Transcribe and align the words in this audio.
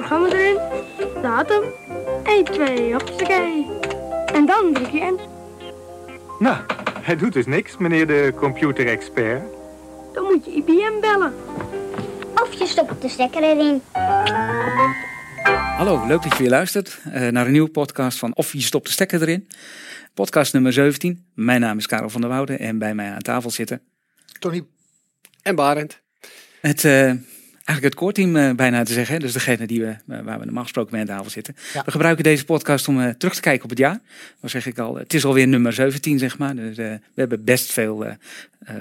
programma 0.00 0.28
erin, 0.28 0.58
datum, 1.22 1.62
1, 2.24 2.44
2, 2.44 2.92
hoppakee. 2.92 3.66
En 4.34 4.46
dan 4.46 4.72
druk 4.72 4.90
je 4.90 4.98
in. 5.00 5.20
Nou, 6.38 6.56
hij 7.00 7.16
doet 7.16 7.32
dus 7.32 7.46
niks, 7.46 7.76
meneer 7.76 8.06
de 8.06 8.32
computerexpert. 8.36 9.42
Dan 10.12 10.24
moet 10.24 10.44
je 10.44 10.50
IBM 10.50 11.00
bellen. 11.00 11.34
Of 12.34 12.52
je 12.52 12.66
stopt 12.66 13.02
de 13.02 13.08
stekker 13.08 13.42
erin. 13.42 13.82
Hallo, 15.76 16.06
leuk 16.06 16.22
dat 16.22 16.32
je 16.32 16.38
weer 16.38 16.50
luistert 16.50 17.00
eh, 17.04 17.28
naar 17.28 17.46
een 17.46 17.52
nieuwe 17.52 17.70
podcast 17.70 18.18
van 18.18 18.34
Of 18.36 18.52
je 18.52 18.60
stopt 18.60 18.86
de 18.86 18.92
stekker 18.92 19.22
erin. 19.22 19.48
Podcast 20.14 20.52
nummer 20.52 20.72
17. 20.72 21.26
Mijn 21.34 21.60
naam 21.60 21.78
is 21.78 21.86
Karel 21.86 22.10
van 22.10 22.20
der 22.20 22.30
Wouden 22.30 22.58
en 22.58 22.78
bij 22.78 22.94
mij 22.94 23.10
aan 23.10 23.22
tafel 23.22 23.50
zitten 23.50 23.82
Tony. 24.38 24.64
En 25.42 25.54
Barend. 25.54 26.00
het, 26.60 26.84
eh, 26.84 27.12
eigenlijk 27.70 27.94
het 27.94 27.94
core 27.94 28.12
team 28.12 28.36
eh, 28.36 28.54
bijna 28.54 28.84
te 28.84 28.92
zeggen. 28.92 29.20
Dus 29.20 29.32
degene 29.32 29.66
die 29.66 29.80
we, 29.80 29.86
eh, 29.86 30.20
waar 30.20 30.38
we 30.38 30.44
normaal 30.44 30.62
gesproken 30.62 30.92
mee 30.92 31.00
aan 31.00 31.06
tafel 31.06 31.30
zitten. 31.30 31.56
Ja. 31.72 31.84
We 31.84 31.90
gebruiken 31.90 32.24
deze 32.24 32.44
podcast 32.44 32.88
om 32.88 33.00
eh, 33.00 33.08
terug 33.08 33.34
te 33.34 33.40
kijken 33.40 33.64
op 33.64 33.70
het 33.70 33.78
jaar. 33.78 34.00
Dan 34.40 34.50
zeg 34.50 34.66
ik 34.66 34.78
al, 34.78 34.96
het 34.96 35.14
is 35.14 35.24
alweer 35.24 35.48
nummer 35.48 35.72
17 35.72 36.18
zeg 36.18 36.38
maar. 36.38 36.54
Dus 36.54 36.76
we 36.76 37.00
hebben 37.14 37.44
best 37.44 37.72
veel 37.72 38.06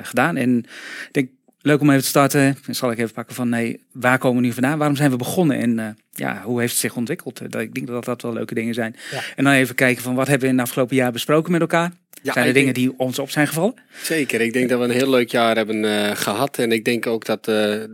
gedaan. 0.01 0.37
En 0.37 0.57
ik 0.59 1.09
denk, 1.11 1.29
leuk 1.61 1.81
om 1.81 1.89
even 1.89 2.01
te 2.01 2.07
starten. 2.07 2.57
Dan 2.65 2.75
zal 2.75 2.91
ik 2.91 2.97
even 2.99 3.13
pakken 3.13 3.35
van, 3.35 3.49
nee, 3.49 3.83
waar 3.91 4.17
komen 4.17 4.41
we 4.41 4.47
nu 4.47 4.53
vandaan? 4.53 4.77
Waarom 4.77 4.95
zijn 4.95 5.11
we 5.11 5.15
begonnen? 5.17 5.57
En 5.59 5.79
eh, 5.79 5.85
ja, 6.11 6.41
hoe 6.43 6.59
heeft 6.59 6.71
het 6.71 6.81
zich 6.81 6.95
ontwikkeld? 6.95 7.39
Eh, 7.41 7.47
dat- 7.49 7.61
Ik 7.61 7.73
denk 7.73 7.87
dat 7.87 8.05
dat 8.05 8.21
wel 8.21 8.33
leuke 8.33 8.53
dingen 8.53 8.73
zijn. 8.73 8.95
Ja. 9.11 9.21
En 9.35 9.43
dan 9.43 9.53
even 9.53 9.75
kijken 9.75 10.03
van, 10.03 10.15
wat 10.15 10.27
hebben 10.27 10.45
we 10.47 10.53
in 10.53 10.59
het 10.59 10.67
afgelopen 10.67 10.95
jaar 10.95 11.11
besproken 11.11 11.51
met 11.51 11.61
elkaar? 11.61 11.91
Ja, 12.21 12.33
zijn 12.33 12.47
er 12.47 12.53
dingen 12.53 12.73
denk- 12.73 12.87
die 12.87 12.99
ons 12.99 13.19
op 13.19 13.29
zijn 13.29 13.47
gevallen? 13.47 13.73
Zeker, 14.03 14.41
ik 14.41 14.53
denk 14.53 14.69
dat 14.69 14.79
we 14.79 14.85
een 14.85 14.91
heel 14.91 15.09
leuk 15.09 15.29
jaar 15.31 15.55
hebben 15.55 15.85
eh, 15.85 16.15
gehad. 16.15 16.57
En 16.57 16.71
ik 16.71 16.85
denk 16.85 17.07
ook 17.07 17.25
dat 17.25 17.51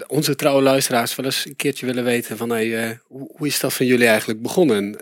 onze 0.08 0.36
trouwe 0.36 0.62
luisteraars 0.62 1.16
wel 1.16 1.26
eens 1.26 1.46
een 1.46 1.56
keertje 1.56 1.86
willen 1.86 2.04
weten 2.04 2.38
van 2.38 2.50
hey, 2.50 3.00
hoe, 3.04 3.30
hoe 3.36 3.48
is 3.48 3.60
dat 3.60 3.74
van 3.74 3.86
jullie 3.86 4.08
eigenlijk 4.08 4.42
begonnen? 4.42 4.96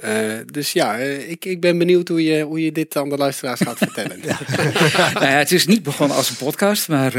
Dus 0.52 0.72
ja, 0.74 0.96
ik, 0.96 1.46
ik 1.46 1.62
ben 1.62 1.78
benieuwd 1.78 2.08
hoe 2.08 2.24
je, 2.24 2.42
hoe 2.44 2.64
je 2.64 2.72
dit 2.72 2.96
aan 2.96 3.10
de 3.10 3.18
luisteraars 3.18 3.60
gaat 3.62 3.78
vertellen. 3.78 4.20
nou 5.14 5.26
ja, 5.26 5.38
het 5.38 5.52
is 5.52 5.68
niet 5.68 5.84
begonnen 5.84 6.18
als 6.18 6.30
een 6.30 6.36
podcast, 6.36 6.88
maar 6.88 7.12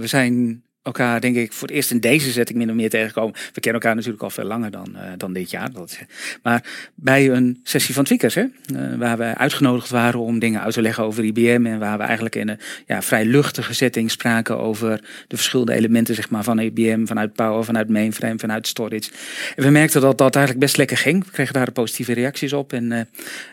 we 0.00 0.06
zijn 0.06 0.62
elkaar, 0.82 1.20
denk 1.20 1.36
ik, 1.36 1.52
voor 1.52 1.68
het 1.68 1.76
eerst 1.76 1.90
in 1.90 2.00
deze 2.00 2.32
setting 2.32 2.58
min 2.58 2.70
of 2.70 2.74
meer 2.74 2.90
tegengekomen. 2.90 3.34
We 3.52 3.60
kennen 3.60 3.80
elkaar 3.80 3.96
natuurlijk 3.96 4.22
al 4.22 4.30
veel 4.30 4.44
langer 4.44 4.70
dan, 4.70 4.96
eh, 4.96 5.10
dan 5.16 5.32
dit 5.32 5.50
jaar. 5.50 5.72
Dat 5.72 5.98
maar 6.42 6.64
bij 6.94 7.30
een 7.30 7.60
sessie 7.62 7.94
van 7.94 8.04
Tweakers, 8.04 8.34
hè, 8.34 8.42
eh, 8.42 8.98
waar 8.98 9.18
we 9.18 9.24
uitgenodigd 9.24 9.90
waren 9.90 10.20
om 10.20 10.38
dingen 10.38 10.60
uit 10.60 10.74
te 10.74 10.82
leggen 10.82 11.04
over 11.04 11.24
IBM. 11.24 11.66
En 11.66 11.78
waar 11.78 11.98
we 11.98 12.04
eigenlijk 12.04 12.36
in 12.36 12.48
een 12.48 12.58
ja, 12.86 13.02
vrij 13.02 13.24
luchtige 13.24 13.74
setting 13.74 14.10
spraken 14.10 14.58
over 14.58 15.00
de 15.28 15.36
verschillende 15.36 15.72
elementen 15.72 16.14
zeg 16.14 16.30
maar, 16.30 16.44
van 16.44 16.58
IBM, 16.58 17.06
vanuit 17.06 17.32
Power, 17.32 17.64
vanuit 17.64 17.88
mainframe, 17.88 18.38
vanuit 18.38 18.66
storage. 18.66 19.10
En 19.56 19.64
we 19.64 19.70
merkten 19.70 20.00
dat 20.00 20.18
dat 20.18 20.34
eigenlijk 20.34 20.64
best 20.64 20.76
lekker 20.76 20.96
ging. 20.96 21.24
We 21.24 21.30
kregen 21.30 21.54
daar 21.54 21.72
positieve 21.72 22.12
reacties 22.12 22.52
op. 22.52 22.72
En 22.72 22.92
eh, 22.92 23.00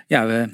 ja, 0.08 0.26
we, 0.26 0.50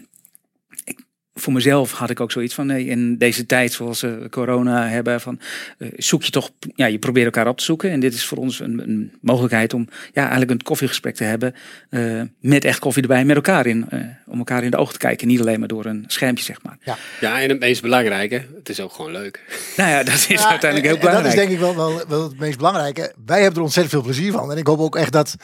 voor 1.39 1.53
mezelf 1.53 1.91
had 1.91 2.09
ik 2.09 2.19
ook 2.19 2.31
zoiets 2.31 2.53
van 2.53 2.65
nee, 2.65 2.85
in 2.85 3.17
deze 3.17 3.45
tijd 3.45 3.71
zoals 3.73 4.01
we 4.01 4.27
corona 4.29 4.87
hebben 4.87 5.21
van 5.21 5.39
eh, 5.77 5.87
zoek 5.95 6.23
je 6.23 6.31
toch 6.31 6.49
ja 6.75 6.85
je 6.85 6.99
probeert 6.99 7.25
elkaar 7.25 7.47
op 7.47 7.57
te 7.57 7.63
zoeken 7.63 7.91
en 7.91 7.99
dit 7.99 8.13
is 8.13 8.25
voor 8.25 8.37
ons 8.37 8.59
een, 8.59 8.79
een 8.79 9.11
mogelijkheid 9.21 9.73
om 9.73 9.87
ja 10.13 10.21
eigenlijk 10.21 10.51
een 10.51 10.63
koffiegesprek 10.63 11.15
te 11.15 11.23
hebben 11.23 11.55
eh, 11.89 12.21
met 12.39 12.65
echt 12.65 12.79
koffie 12.79 13.01
erbij 13.01 13.25
met 13.25 13.35
elkaar 13.35 13.65
in 13.65 13.89
eh, 13.89 13.99
om 14.25 14.37
elkaar 14.37 14.63
in 14.63 14.71
de 14.71 14.77
ogen 14.77 14.93
te 14.93 14.99
kijken 14.99 15.27
niet 15.27 15.39
alleen 15.39 15.59
maar 15.59 15.67
door 15.67 15.85
een 15.85 16.03
schermpje 16.07 16.43
zeg 16.43 16.61
maar 16.61 16.77
ja, 17.19 17.41
en 17.41 17.49
het 17.49 17.59
meest 17.59 17.81
belangrijke, 17.81 18.45
het 18.57 18.69
is 18.69 18.79
ook 18.79 18.93
gewoon 18.93 19.11
leuk. 19.11 19.41
nou 19.77 19.89
ja 19.89 20.03
dat 20.03 20.13
is 20.13 20.25
Ja, 20.27 20.49
uiteindelijk 20.49 20.85
heel 20.91 20.95
en- 20.95 20.99
belangrijk 21.05 21.35
Dat 21.35 21.43
is 21.43 21.49
denk 21.49 21.51
ik 21.51 21.59
wel, 21.59 21.75
wel, 21.75 22.07
wel 22.07 22.23
het 22.23 22.39
meest 22.39 22.57
belangrijke. 22.57 23.13
Wij 23.25 23.37
hebben 23.39 23.57
er 23.57 23.63
ontzettend 23.63 23.95
veel 23.95 24.03
plezier 24.11 24.31
van. 24.31 24.51
En 24.51 24.57
ik 24.57 24.67
hoop 24.67 24.79
ook 24.79 24.95
echt 24.95 25.11
dat 25.11 25.35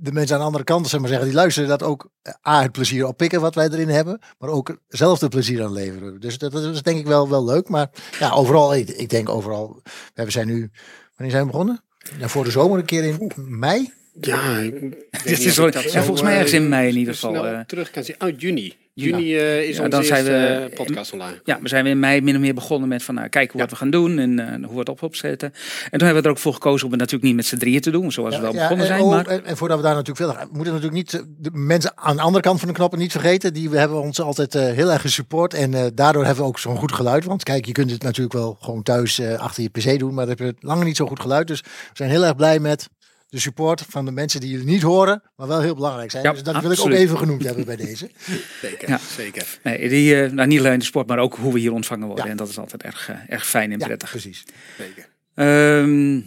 de 0.00 0.12
mensen 0.12 0.34
aan 0.34 0.40
de 0.40 0.46
andere 0.46 0.64
kant, 0.64 0.88
zeg 0.88 1.00
maar 1.00 1.08
zeggen, 1.08 1.26
die 1.26 1.36
luisteren, 1.36 1.68
dat 1.68 1.82
ook 1.82 2.10
eh, 2.22 2.32
A, 2.48 2.62
het 2.62 2.72
plezier 2.72 3.06
oppikken 3.06 3.40
wat 3.40 3.54
wij 3.54 3.68
erin 3.68 3.88
hebben. 3.88 4.20
Maar 4.38 4.48
ook 4.48 4.78
zelf 4.88 5.18
de 5.18 5.28
plezier 5.28 5.64
aan 5.64 5.72
leveren. 5.72 6.20
Dus 6.20 6.38
dat, 6.38 6.52
dat 6.52 6.74
is 6.74 6.82
denk 6.82 6.98
ik 6.98 7.06
wel, 7.06 7.28
wel 7.28 7.44
leuk. 7.44 7.68
Maar 7.68 7.90
ja, 8.18 8.30
overal, 8.30 8.74
ik, 8.74 8.88
ik 8.88 9.08
denk 9.08 9.28
overal. 9.28 9.82
We 10.14 10.30
zijn 10.30 10.46
nu, 10.46 10.70
wanneer 11.16 11.30
zijn 11.30 11.44
we 11.44 11.50
begonnen? 11.50 11.82
Ja, 12.18 12.28
voor 12.28 12.44
de 12.44 12.50
zomer 12.50 12.78
een 12.78 12.84
keer 12.84 13.04
in 13.04 13.32
mei. 13.36 13.92
Ja, 14.20 14.60
Dit 15.24 15.38
is 15.38 15.54
ja, 15.54 16.02
volgens 16.02 16.22
mij 16.22 16.32
eh, 16.32 16.36
ergens 16.36 16.52
in 16.52 16.68
mei 16.68 16.88
in 16.88 16.96
ieder 16.96 17.14
geval, 17.14 17.46
eh. 17.46 17.60
terug 17.60 17.90
kan 17.90 18.04
zien. 18.04 18.16
Oh, 18.18 18.38
juni. 18.38 18.76
Ja. 19.00 19.06
Juni 19.06 19.36
eh, 19.36 19.62
is 19.68 19.76
Ja, 19.76 19.82
onze 19.82 19.88
dan 19.96 20.04
zijn 20.04 20.26
eerste 20.26 20.32
we- 20.66 20.68
eh, 20.70 20.76
podcast 20.84 21.12
online. 21.12 21.40
Ja, 21.44 21.58
we 21.62 21.68
zijn 21.68 21.86
in 21.86 21.98
mei 22.00 22.20
min 22.20 22.34
of 22.34 22.40
meer 22.40 22.54
begonnen 22.54 22.88
met 22.88 23.02
van 23.02 23.14
nou, 23.14 23.28
kijken 23.28 23.58
wat 23.58 23.70
we 23.70 23.76
gaan 23.76 23.90
doen 23.90 24.18
en 24.18 24.38
eh, 24.38 24.64
hoe 24.64 24.72
we 24.72 24.78
het 24.78 24.88
op 24.88 25.02
opzetten. 25.02 25.52
En 25.90 25.98
toen 25.98 26.02
hebben 26.06 26.16
we 26.22 26.28
er 26.28 26.34
ook 26.34 26.38
voor 26.40 26.52
gekozen 26.52 26.84
om 26.84 26.90
het 26.92 27.00
natuurlijk 27.00 27.26
niet 27.28 27.36
met 27.36 27.46
z'n 27.46 27.56
drieën 27.56 27.80
te 27.80 27.90
doen, 27.90 28.12
zoals 28.12 28.34
we 28.36 28.40
wel 28.42 28.52
Ja, 28.54 28.58
begonnen 28.60 28.86
en, 28.86 28.92
zijn. 28.92 29.00
oh, 29.02 29.10
Maar 29.10 29.26
en, 29.26 29.44
en 29.44 29.56
voordat 29.56 29.76
we 29.76 29.82
daar 29.82 29.94
natuurlijk 29.94 30.18
verder 30.24 30.36
gaan, 30.36 30.48
we 30.50 30.56
moeten 30.56 30.74
natuurlijk 30.74 31.02
niet 31.12 31.24
de 31.38 31.50
mensen 31.52 31.92
aan 31.94 32.16
de 32.16 32.22
andere 32.22 32.42
kant 32.44 32.58
van 32.58 32.68
de 32.68 32.74
knoppen 32.74 32.98
niet 32.98 33.12
vergeten. 33.12 33.52
Die 33.54 33.68
hebben 33.70 34.00
ons 34.00 34.20
altijd 34.20 34.54
eh, 34.54 34.62
heel 34.62 34.90
erg 34.92 35.00
gesupport. 35.00 35.54
En 35.54 35.74
eh, 35.74 35.84
daardoor 35.94 36.24
hebben 36.24 36.42
we 36.42 36.48
ook 36.48 36.58
zo'n 36.58 36.76
goed 36.76 36.92
geluid. 36.92 37.24
Want 37.24 37.42
kijk, 37.42 37.66
je 37.66 37.72
kunt 37.72 37.90
het 37.90 38.02
natuurlijk 38.02 38.34
wel 38.34 38.56
gewoon 38.60 38.82
thuis 38.82 39.18
eh, 39.18 39.38
achter 39.38 39.62
je 39.62 39.68
pc 39.68 39.98
doen. 39.98 40.14
Maar 40.14 40.26
dan 40.26 40.36
heb 40.38 40.46
je 40.46 40.54
lang 40.66 40.84
niet 40.84 40.96
zo 40.96 41.06
goed 41.06 41.20
geluid. 41.20 41.46
Dus 41.46 41.60
we 41.60 41.66
zijn 41.92 42.10
heel 42.10 42.24
erg 42.24 42.36
blij 42.36 42.58
met 42.58 42.88
de 43.30 43.38
support 43.38 43.84
van 43.88 44.04
de 44.04 44.10
mensen 44.10 44.40
die 44.40 44.50
jullie 44.50 44.66
niet 44.66 44.82
horen. 44.82 45.22
Maar 45.36 45.46
wel 45.46 45.60
heel 45.60 45.74
belangrijk 45.74 46.10
zijn. 46.10 46.22
Ja, 46.22 46.32
dus 46.32 46.42
dat 46.42 46.60
wil 46.62 46.70
ik 46.70 46.80
ook 46.80 46.90
even 46.90 47.18
genoemd 47.18 47.44
hebben 47.44 47.64
bij 47.64 47.76
deze. 47.76 48.10
Zeker, 48.62 48.88
Ja. 48.88 48.98
zeker. 49.16 49.58
Nee, 49.62 49.88
die, 49.88 50.22
eh, 50.22 50.30
nou, 50.30 50.48
niet 50.48 50.58
alleen 50.58 50.78
de 50.78 50.84
sport, 50.84 51.06
maar 51.06 51.18
ook 51.18 51.34
hoe 51.34 51.52
we 51.52 51.58
hier 51.58 51.72
ontvangen 51.72 52.06
worden. 52.06 52.24
Ja. 52.24 52.30
En 52.30 52.36
dat 52.36 52.48
is 52.48 52.58
altijd 52.58 52.82
erg, 52.82 53.08
eh, 53.08 53.16
erg 53.28 53.46
fijn 53.46 53.72
en 53.72 53.78
Ja, 53.78 53.86
prettig. 53.86 54.10
precies. 54.10 54.44
zeker. 54.78 55.08
Ehm, 55.34 56.20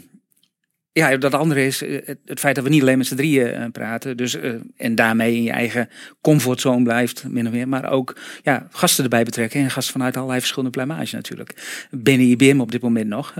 ja, 0.91 1.17
dat 1.17 1.33
andere 1.33 1.65
is 1.65 1.81
eh, 1.81 2.05
het, 2.05 2.17
het 2.25 2.39
feit 2.39 2.55
dat 2.55 2.63
we 2.63 2.69
niet 2.69 2.81
alleen 2.81 2.97
met 2.97 3.07
z'n 3.07 3.15
drieën 3.15 3.71
praten. 3.71 4.17
Dus, 4.17 4.35
eh, 4.35 4.53
en 4.77 4.95
daarmee 4.95 5.35
in 5.35 5.43
je 5.43 5.51
eigen 5.51 5.89
comfortzone 6.21 6.83
blijft, 6.83 7.23
min 7.27 7.45
of 7.47 7.53
meer. 7.53 7.67
Maar 7.67 7.89
ook 7.91 8.15
ja, 8.43 8.67
gasten 8.71 9.03
erbij 9.03 9.23
betrekken. 9.23 9.61
En 9.61 9.69
gasten 9.71 9.93
vanuit 9.93 10.15
allerlei 10.15 10.39
verschillende 10.39 10.77
plumage 10.77 11.15
natuurlijk. 11.15 11.85
Binnen 11.91 12.27
IBM 12.27 12.59
op 12.59 12.71
dit 12.71 12.81
moment 12.81 13.07
nog. 13.07 13.33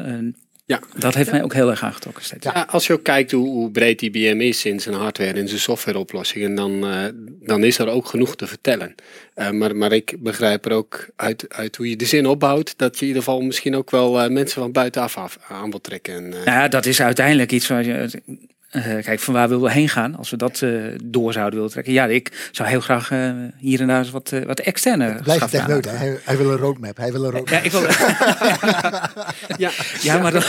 Ja. 0.66 0.80
dat 0.98 1.14
heeft 1.14 1.32
mij 1.32 1.44
ook 1.44 1.54
heel 1.54 1.70
erg 1.70 1.84
aangetrokken 1.84 2.24
steeds. 2.24 2.46
Ja, 2.46 2.66
als 2.70 2.88
je 2.88 2.94
ook 2.94 3.04
kijkt 3.04 3.32
hoe, 3.32 3.48
hoe 3.48 3.72
breed 3.72 4.02
IBM 4.02 4.42
is 4.42 4.66
in 4.66 4.80
zijn 4.80 4.96
hardware 4.96 5.40
en 5.40 5.48
zijn 5.48 5.60
softwareoplossingen, 5.60 6.56
dan, 6.56 6.88
eh, 6.88 7.06
dan 7.42 7.64
is 7.64 7.78
er 7.78 7.88
ook 7.88 8.08
genoeg 8.08 8.36
te 8.36 8.48
vertellen. 8.48 8.96
Eh, 9.34 9.50
maar, 9.50 9.76
maar 9.76 9.92
ik 9.92 10.16
begrijp 10.20 10.66
er 10.66 10.72
ook 10.72 11.08
uit, 11.16 11.46
uit 11.50 11.76
hoe 11.76 11.90
je 11.90 11.96
de 11.96 12.06
zin 12.06 12.26
opbouwt, 12.26 12.74
dat 12.78 12.96
je 12.96 13.02
in 13.02 13.08
ieder 13.08 13.24
geval 13.24 13.42
misschien 13.42 13.76
ook 13.76 13.92
wel 13.92 14.22
eh, 14.22 14.30
mensen 14.30 14.62
van 14.62 14.72
buitenaf 14.72 15.18
af, 15.18 15.38
aan 15.48 15.70
wilt 15.70 15.84
trekken. 15.84 16.14
En, 16.14 16.26
eh, 16.26 16.46
Nou 16.46 16.58
ja, 16.58 16.68
dat 16.68 16.86
is 16.86 17.02
uiteindelijk 17.02 17.52
iets 17.52 17.68
waar 17.68 17.84
je. 17.86 18.22
Eh, 18.74 19.04
kijk, 19.04 19.20
van 19.20 19.34
waar 19.34 19.48
willen 19.48 19.64
we 19.64 19.72
heen 19.72 19.90
gaan 19.90 20.16
als 20.16 20.30
we 20.30 20.38
dat 20.38 20.62
eh, 20.62 20.72
door 21.04 21.34
zouden 21.34 21.56
willen 21.56 21.72
trekken? 21.72 21.94
Ja, 21.94 22.06
ik 22.06 22.50
zou 22.52 22.70
heel 22.70 22.80
graag 22.80 23.12
eh, 23.12 23.32
hier 23.58 23.82
en 23.82 23.88
daar 23.88 24.00
eens 24.00 24.12
wat, 24.12 24.32
wat 24.46 24.60
externe. 24.60 25.20
Blijf 25.24 25.44
techneut. 25.44 25.86
hè. 25.86 25.96
Hij, 25.98 26.18
hij 26.24 26.38
wil 26.38 26.52
een 26.52 26.58
roadmap. 26.58 26.98
Hij 26.98 27.12
wil 27.12 27.24
een 27.24 27.32
roadmap. 27.32 27.50
Ja, 27.50 27.60
ik 27.62 27.72
wil. 27.72 27.82
ja, 29.66 29.72
ja, 30.02 30.18
maar 30.22 30.32
dan, 30.32 30.44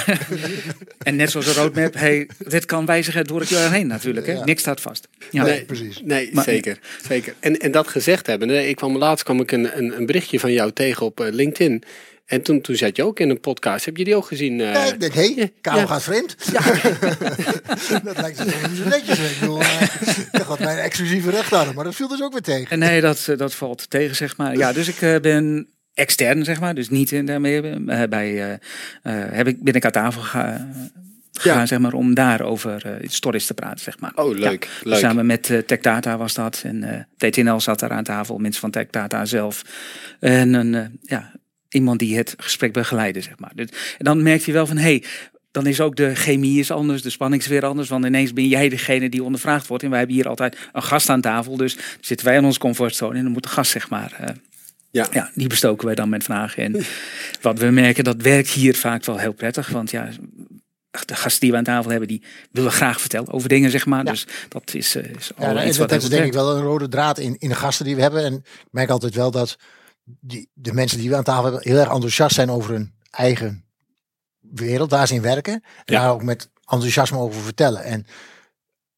en 1.03 1.17
net 1.17 1.31
zoals 1.31 1.47
een 1.47 1.55
roadmap, 1.55 1.95
hey, 1.95 2.29
dit 2.39 2.65
kan 2.65 2.87
wijzigen 2.87 3.25
door 3.25 3.41
het 3.41 3.49
jaar 3.49 3.73
heen 3.73 3.87
natuurlijk. 3.87 4.27
Hè? 4.27 4.33
Ja. 4.33 4.45
Niks 4.45 4.61
staat 4.61 4.81
vast. 4.81 5.09
Ja. 5.31 5.43
Nee, 5.43 5.53
nee, 5.53 5.65
precies. 5.65 6.01
Nee, 6.05 6.31
Maar- 6.33 6.45
zeker. 6.45 6.79
zeker. 7.09 7.35
En, 7.41 7.57
en 7.59 7.71
dat 7.71 7.89
gezegd 7.89 8.27
hebben, 8.27 8.69
ik 8.69 8.77
kwam 8.77 8.97
laatst 8.99 9.25
kwam 9.25 9.41
ik 9.41 9.53
een, 9.53 9.79
een, 9.79 9.97
een 9.97 10.07
berichtje 10.07 10.41
van 10.41 10.53
jou 10.53 10.73
tegen 10.73 11.07
op 11.07 11.21
eh, 11.21 11.33
LinkedIn. 11.33 11.83
En 12.25 12.43
toen, 12.43 12.61
toen 12.61 12.77
zat 12.77 12.97
je 12.97 13.05
ook 13.05 13.21
in 13.21 13.31
een 13.31 13.41
podcast. 13.41 13.85
Heb 13.85 13.97
je 13.97 14.05
die 14.05 14.17
ook 14.17 14.27
gezien? 14.27 14.61
eh? 14.61 14.73
Ja, 14.73 14.85
ik 14.85 15.01
denk, 15.01 15.13
hé, 15.15 15.35
hey, 15.35 15.53
Karel 15.61 15.81
ja. 15.81 15.87
gaat 15.87 16.03
vreemd. 16.03 16.37
dat 18.05 18.21
lijkt 18.21 18.37
zo 18.39 18.45
netjes. 18.89 19.19
Ik 19.19 19.37
bedoel, 19.41 19.61
eh, 19.61 19.81
ik 20.33 20.41
had 20.41 20.59
mijn 20.59 20.79
exclusieve 20.79 21.31
recht 21.31 21.51
maar 21.51 21.85
dat 21.85 21.95
viel 21.95 22.09
dus 22.09 22.23
ook 22.23 22.33
weer 22.33 22.41
tegen. 22.43 22.71
En 22.71 22.79
nee, 22.79 23.01
dat, 23.01 23.27
eh, 23.29 23.37
dat 23.39 23.55
valt 23.55 23.91
tegen, 23.91 24.17
zeg 24.17 24.37
maar. 24.37 24.57
Ja, 24.57 24.73
dus 24.73 24.89
ik 24.89 25.21
ben 25.23 25.69
extern, 25.95 26.45
zeg 26.45 26.61
maar. 26.61 26.75
Dus 26.75 26.89
niet 26.89 27.13
in 27.13 27.27
daarmee 27.27 27.63
eh, 27.63 28.03
bij. 28.09 28.43
eh, 28.43 28.53
eh, 28.53 29.33
heb 29.33 29.47
ik, 29.47 29.63
ben 29.63 29.75
ik 29.75 29.85
aan 29.85 29.91
tafel 29.91 30.23
ga- 30.23 30.69
gegaan, 31.33 31.59
Ja. 31.61 31.67
zeg 31.67 31.79
maar, 31.79 31.93
om 31.93 32.15
daarover 32.15 32.87
eh 32.87 33.09
stories 33.09 33.47
te 33.47 33.55
praten, 33.55 33.81
zeg 33.81 33.99
maar. 33.99 34.13
Oh, 34.15 34.39
leuk. 34.39 34.65
Ja, 34.83 34.91
leuk. 34.91 34.99
Samen 34.99 35.27
met 35.27 35.43
Tech 35.67 35.81
Data 35.81 36.17
was 36.17 36.35
dat. 36.35 36.63
En 36.65 37.07
eh 37.19 37.31
TTNL 37.31 37.61
zat 37.61 37.79
daar 37.81 37.91
aan 37.91 38.05
tafel, 38.05 38.39
mensen 38.39 38.61
van 38.61 38.71
Tech 38.71 38.87
Data 38.91 39.25
zelf. 39.25 39.63
En 40.21 40.53
een, 40.55 40.99
ja, 41.03 41.33
iemand 41.75 41.99
die 41.99 42.17
het 42.17 42.35
gesprek 42.37 42.73
begeleidde, 42.73 43.21
zeg 43.21 43.39
maar. 43.39 43.53
Dus, 43.55 43.69
en 43.99 44.05
dan 44.05 44.23
merk 44.23 44.43
je 44.43 44.53
wel 44.53 44.67
van, 44.67 44.77
hé, 44.77 44.83
hey, 44.83 45.05
dan 45.51 45.67
is 45.67 45.81
ook 45.81 45.97
de 45.97 46.15
chemie 46.15 46.59
is 46.59 46.71
anders, 46.71 47.03
de 47.03 47.11
spanning 47.11 47.43
is 47.43 47.49
weer 47.49 47.65
anders. 47.65 47.89
Want 47.89 48.05
ineens 48.05 48.33
ben 48.33 48.49
jij 48.49 48.69
degene 48.69 49.09
die 49.09 49.23
ondervraagd 49.23 49.67
wordt. 49.67 49.83
En 49.83 49.89
wij 49.91 49.99
hebben 49.99 50.17
hier 50.17 50.29
altijd 50.29 50.57
een 50.73 50.83
gast 50.83 51.09
aan 51.09 51.21
tafel. 51.21 51.57
Dus 51.57 51.77
zitten 52.01 52.27
wij 52.27 52.37
in 52.37 52.45
onze 52.45 52.59
comfortzone 52.59 53.17
en 53.17 53.23
dan 53.23 53.33
moet 53.33 53.43
de 53.43 53.49
gast, 53.49 53.71
zeg 53.71 53.89
maar... 53.91 54.13
eh, 54.19 54.35
Ja. 54.91 55.07
ja, 55.13 55.31
die 55.35 55.49
bestoken 55.49 55.87
wij 55.87 55.95
dan 55.95 56.09
met 56.09 56.25
vragen. 56.25 56.63
En 56.63 56.85
wat 57.41 57.59
we 57.59 57.71
merken, 57.71 58.05
dat 58.05 58.23
werkt 58.23 58.49
hier 58.51 58.77
vaak 58.77 59.05
wel 59.05 59.19
heel 59.19 59.33
prettig. 59.33 59.69
Want 59.69 59.91
ja, 59.91 60.09
de 61.05 61.15
gasten 61.15 61.41
die 61.41 61.51
we 61.51 61.57
aan 61.57 61.65
tafel 61.65 61.91
hebben, 61.91 62.09
die 62.09 62.23
willen 62.51 62.73
graag 62.73 63.01
vertellen 63.01 63.33
over 63.33 63.49
dingen, 63.49 63.71
zeg 63.71 63.87
maar. 63.87 64.05
Ja. 64.05 64.11
Dus 64.11 64.27
dat 64.49 64.75
is, 64.75 64.95
eh, 64.95 65.05
is 65.05 65.31
Ja, 65.39 65.53
iets 65.53 65.65
dat, 65.67 65.77
wat 65.77 65.89
dat 65.89 66.03
is 66.03 66.09
denk 66.09 66.25
ik 66.25 66.33
wel 66.33 66.57
een 66.57 66.63
rode 66.63 66.89
draad 66.89 67.19
in, 67.19 67.37
in 67.39 67.49
de 67.49 67.55
gasten 67.55 67.85
die 67.85 67.97
we 67.97 68.03
hebben. 68.03 68.25
En 68.25 68.35
ik 68.35 68.69
merk 68.71 68.91
altijd 68.91 69.15
wel 69.15 69.31
dat 69.31 69.57
die, 70.05 70.51
de 70.53 70.73
mensen 70.73 70.99
die 70.99 71.09
we 71.11 71.17
aan 71.17 71.23
tafel 71.25 71.43
hebben 71.45 71.63
heel 71.63 71.79
erg 71.79 71.91
enthousiast 71.91 72.35
zijn 72.35 72.51
over 72.51 72.71
hun 72.73 72.95
eigen 73.11 73.65
wereld, 74.41 74.91
daar 74.91 75.07
ze 75.07 75.15
in 75.15 75.23
werken. 75.23 75.53
En 75.55 75.63
Ja. 75.95 76.01
daar 76.01 76.11
ook 76.13 76.23
met 76.23 76.51
enthousiasme 76.65 77.19
over 77.19 77.41
vertellen. 77.43 77.83
En 77.85 78.07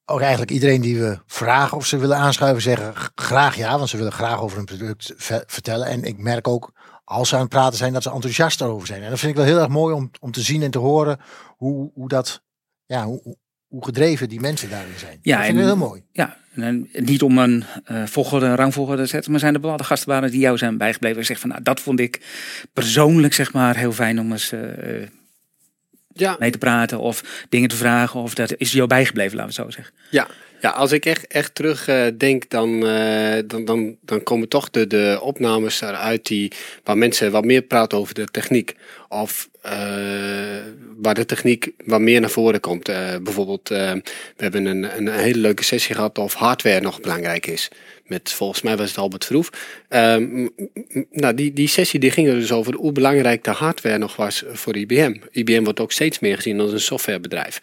ook 0.04 0.20
eigenlijk 0.20 0.50
iedereen 0.50 0.80
die 0.80 1.00
we 1.00 1.18
vragen 1.26 1.76
of 1.76 1.86
ze 1.86 1.96
willen 1.96 2.16
aanschuiven, 2.16 2.62
zeggen 2.62 2.94
graag 3.14 3.56
ja, 3.56 3.76
want 3.78 3.88
ze 3.88 3.96
willen 3.96 4.12
graag 4.12 4.40
over 4.40 4.56
hun 4.56 4.66
product 4.66 5.12
ve- 5.16 5.44
vertellen. 5.46 5.86
En 5.86 6.02
ik 6.04 6.18
merk 6.18 6.48
ook, 6.48 6.72
als 7.04 7.28
ze 7.28 7.34
aan 7.34 7.40
het 7.40 7.50
praten 7.50 7.78
zijn, 7.78 7.92
dat 7.92 8.02
ze 8.02 8.10
enthousiast 8.10 8.60
erover 8.60 8.86
zijn. 8.86 9.02
En 9.02 9.10
dat 9.10 9.18
vind 9.18 9.30
ik 9.30 9.36
wel 9.38 9.46
heel 9.46 9.58
erg 9.58 9.68
mooi 9.68 9.94
om, 9.94 10.10
om 10.20 10.32
te 10.32 10.40
zien 10.42 10.62
en 10.62 10.70
te 10.70 10.78
horen 10.78 11.18
hoe, 11.56 11.90
hoe 11.94 12.08
dat, 12.08 12.42
ja, 12.84 13.04
hoe, 13.04 13.20
hoe- 13.22 13.36
gedreven 13.84 14.28
die 14.28 14.40
mensen 14.40 14.70
daarin 14.70 14.98
zijn. 14.98 15.18
Ja, 15.22 15.36
dat 15.36 15.46
vind 15.46 15.58
ik 15.58 15.64
heel 15.64 15.76
mooi. 15.76 16.04
Ja, 16.12 16.36
en 16.62 16.88
eh, 16.92 17.02
niet 17.02 17.22
om 17.22 17.38
een 17.38 17.64
eh 17.84 18.06
volgorde, 18.06 18.46
een 18.46 18.56
rangvolgorde 18.56 19.02
te 19.02 19.08
zetten, 19.08 19.30
maar 19.30 19.40
zijn 19.40 19.54
er 19.54 19.60
bepaalde 19.60 19.84
gastenbaren 19.84 20.30
die 20.30 20.40
jou 20.40 20.58
zijn 20.58 20.78
bijgebleven 20.78 21.18
en 21.18 21.24
zeggen 21.24 21.48
van 21.48 21.50
nou, 21.50 21.62
dat 21.62 21.80
vond 21.80 22.00
ik 22.00 22.20
persoonlijk 22.72 23.34
zeg 23.34 23.52
maar 23.52 23.76
heel 23.76 23.92
fijn 23.92 24.20
om 24.20 24.32
eens 24.32 24.52
eh, 24.52 24.60
Ja, 26.12 26.36
mee 26.38 26.50
te 26.50 26.58
praten 26.58 26.98
of 26.98 27.46
dingen 27.48 27.68
te 27.68 27.76
vragen 27.76 28.20
of 28.20 28.34
dat 28.34 28.54
is 28.56 28.72
jou 28.72 28.86
bijgebleven, 28.86 29.36
laten 29.36 29.54
we 29.54 29.62
het 29.62 29.74
zo 29.74 29.80
zeggen. 29.82 29.94
Ja, 30.10 30.26
ja 30.60 30.70
als 30.70 30.92
ik 30.92 31.06
echt, 31.06 31.26
echt 31.26 31.54
terug 31.54 31.88
eh, 31.88 32.06
denk, 32.18 32.50
dan, 32.50 32.86
eh, 32.86 33.42
dan, 33.46 33.64
dan, 33.64 33.96
dan 34.00 34.22
komen 34.22 34.48
toch 34.48 34.70
de, 34.70 34.86
de 34.86 35.18
opnames 35.22 35.80
eruit 35.80 36.26
die, 36.26 36.52
waar 36.84 36.98
mensen 36.98 37.30
wat 37.30 37.44
meer 37.44 37.62
praten 37.62 37.98
over 37.98 38.14
de 38.14 38.24
techniek. 38.24 38.74
Of 39.08 39.48
eh, 39.62 39.72
waar 40.96 41.14
de 41.14 41.24
techniek 41.24 41.70
wat 41.84 42.00
meer 42.00 42.20
naar 42.20 42.30
voren 42.30 42.60
komt. 42.60 42.84
Bijvoorbeeld, 43.22 43.68
we 43.68 44.02
hebben 44.36 44.64
een, 44.64 44.96
een 44.96 45.08
hele 45.08 45.38
leuke 45.38 45.64
sessie 45.64 45.94
gehad 45.94 46.18
of 46.18 46.34
hardware 46.34 46.80
nog 46.80 47.00
belangrijk 47.00 47.46
is. 47.46 47.70
Met 48.06 48.32
volgens 48.32 48.62
mij 48.62 48.76
was 48.76 48.88
het 48.88 48.98
Albert 48.98 49.24
Vroef. 49.24 49.50
Ehm, 49.88 50.48
nou, 51.10 51.34
die, 51.34 51.52
die 51.52 51.68
sessie 51.68 52.00
die 52.00 52.10
ging 52.10 52.28
er 52.28 52.34
dus 52.34 52.52
over 52.52 52.74
hoe 52.74 52.92
belangrijk 52.92 53.44
de 53.44 53.50
hardware 53.50 53.98
nog 53.98 54.16
was 54.16 54.44
voor 54.52 54.76
IBM. 54.76 55.14
IBM 55.30 55.64
wordt 55.64 55.80
ook 55.80 55.92
steeds 55.92 56.18
meer 56.18 56.36
gezien 56.36 56.60
als 56.60 56.72
een 56.72 56.80
softwarebedrijf. 56.80 57.60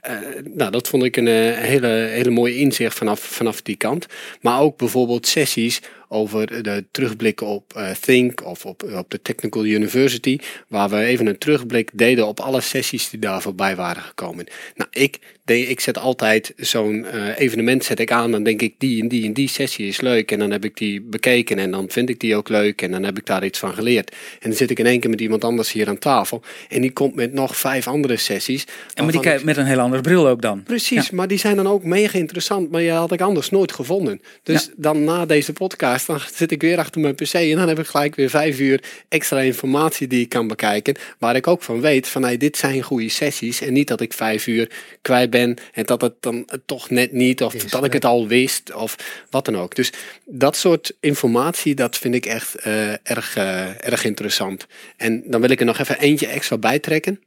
Eh, 0.00 0.16
nou, 0.54 0.70
dat 0.70 0.88
vond 0.88 1.04
ik 1.04 1.16
een 1.16 1.28
eh, 1.28 1.58
hele, 1.58 1.86
hele 1.88 2.30
mooie 2.30 2.56
inzicht 2.56 2.96
vanaf, 2.96 3.20
vanaf 3.20 3.62
die 3.62 3.76
kant. 3.76 4.06
Maar 4.40 4.60
ook 4.60 4.76
bijvoorbeeld 4.76 5.26
sessies 5.26 5.80
over 6.08 6.62
de 6.62 6.84
terugblikken 6.90 7.46
op 7.46 7.72
eh, 7.74 7.90
Think 7.90 8.44
of 8.44 8.66
op, 8.66 8.82
op 8.94 9.10
de 9.10 9.22
Technical 9.22 9.64
University. 9.64 10.38
Waar 10.68 10.88
we 10.88 10.96
even 10.96 11.26
een 11.26 11.38
terugblik 11.38 11.90
deden 11.92 12.26
op 12.26 12.40
alle 12.40 12.60
sessies 12.60 13.10
die 13.10 13.20
daar 13.20 13.42
voorbij 13.42 13.76
waren 13.76 14.02
gekomen. 14.02 14.46
Nou, 14.74 14.90
ik, 14.92 15.18
deed, 15.44 15.68
ik 15.68 15.80
zet 15.80 15.98
altijd 15.98 16.52
zo'n 16.56 17.04
eh, 17.04 17.38
evenement 17.38 17.84
zet 17.84 18.00
ik 18.00 18.12
aan. 18.12 18.30
Dan 18.30 18.42
denk 18.42 18.62
ik 18.62 18.74
die 18.78 19.02
en 19.02 19.08
die 19.08 19.24
en 19.24 19.32
die 19.32 19.48
sessie 19.48 19.86
is 19.86 20.00
leuk. 20.00 20.32
En 20.32 20.38
dan 20.38 20.50
heb 20.50 20.64
ik 20.64 20.76
die 20.76 21.00
bekeken 21.00 21.58
en 21.58 21.70
dan 21.70 21.86
vind 21.88 22.08
ik 22.08 22.20
die 22.20 22.36
ook 22.36 22.48
leuk. 22.48 22.82
En 22.82 22.90
dan 22.90 23.02
heb 23.02 23.18
ik 23.18 23.26
daar 23.26 23.44
iets 23.44 23.58
van 23.58 23.74
geleerd. 23.74 24.10
En 24.10 24.48
dan 24.48 24.52
zit 24.52 24.70
ik 24.70 24.78
in 24.78 24.86
één 24.86 25.00
keer 25.00 25.10
met 25.10 25.20
iemand 25.20 25.44
anders 25.44 25.72
hier 25.72 25.88
aan 25.88 25.98
tafel. 25.98 26.42
En 26.68 26.80
die 26.80 26.92
komt 26.92 27.14
met 27.14 27.32
nog 27.32 27.56
vijf 27.56 27.86
andere 27.88 28.16
sessies. 28.16 28.64
En 28.94 29.02
maar 29.02 29.12
die 29.12 29.20
kijkt 29.20 29.44
met 29.44 29.56
een 29.56 29.66
heel 29.66 29.78
andere 29.80 30.02
bril 30.02 30.28
ook 30.28 30.42
dan. 30.42 30.62
Precies, 30.62 31.10
maar 31.10 31.28
die 31.28 31.38
zijn 31.38 31.56
dan 31.56 31.66
ook 31.66 31.84
mega 31.84 32.18
interessant, 32.18 32.70
maar 32.70 32.80
die 32.80 32.90
had 32.90 33.12
ik 33.12 33.20
anders 33.20 33.50
nooit 33.50 33.72
gevonden. 33.72 34.20
Dus 34.42 34.64
Ja. 34.64 34.72
dan 34.76 35.04
na 35.04 35.26
deze 35.26 35.52
podcast, 35.52 35.95
dan 36.04 36.20
zit 36.34 36.50
ik 36.50 36.62
weer 36.62 36.78
achter 36.78 37.00
mijn 37.00 37.14
pc 37.14 37.32
en 37.32 37.56
dan 37.56 37.68
heb 37.68 37.78
ik 37.78 37.86
gelijk 37.86 38.14
weer 38.14 38.30
vijf 38.30 38.58
uur 38.58 38.82
extra 39.08 39.40
informatie 39.40 40.06
die 40.06 40.20
ik 40.20 40.28
kan 40.28 40.48
bekijken. 40.48 40.96
Waar 41.18 41.36
ik 41.36 41.46
ook 41.46 41.62
van 41.62 41.80
weet 41.80 42.08
van 42.08 42.22
hey, 42.22 42.36
dit 42.36 42.56
zijn 42.56 42.82
goede 42.82 43.08
sessies 43.08 43.60
en 43.60 43.72
niet 43.72 43.88
dat 43.88 44.00
ik 44.00 44.12
vijf 44.12 44.46
uur 44.46 44.70
kwijt 45.02 45.30
ben 45.30 45.56
en 45.72 45.84
dat 45.84 46.00
het 46.00 46.14
dan 46.20 46.48
toch 46.66 46.90
net 46.90 47.12
niet 47.12 47.42
of 47.42 47.54
dat 47.54 47.84
ik 47.84 47.92
het 47.92 48.04
al 48.04 48.26
wist 48.26 48.74
of 48.74 48.96
wat 49.30 49.44
dan 49.44 49.56
ook. 49.56 49.74
Dus 49.74 49.92
dat 50.24 50.56
soort 50.56 50.96
informatie, 51.00 51.74
dat 51.74 51.98
vind 51.98 52.14
ik 52.14 52.26
echt 52.26 52.54
eh, 52.54 52.90
erg, 52.90 53.36
eh, 53.36 53.86
erg 53.86 54.04
interessant. 54.04 54.66
En 54.96 55.22
dan 55.26 55.40
wil 55.40 55.50
ik 55.50 55.60
er 55.60 55.66
nog 55.66 55.78
even 55.78 55.98
eentje 55.98 56.26
extra 56.26 56.58
bij 56.58 56.78
trekken. 56.78 57.20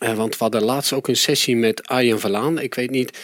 Eh, 0.00 0.14
want 0.14 0.32
we 0.36 0.42
hadden 0.42 0.62
laatst 0.62 0.92
ook 0.92 1.08
een 1.08 1.16
sessie 1.16 1.56
met 1.56 1.86
Arjen 1.86 2.20
Verlaan. 2.20 2.58
Ik 2.58 2.74
weet 2.74 2.90
niet 2.90 3.18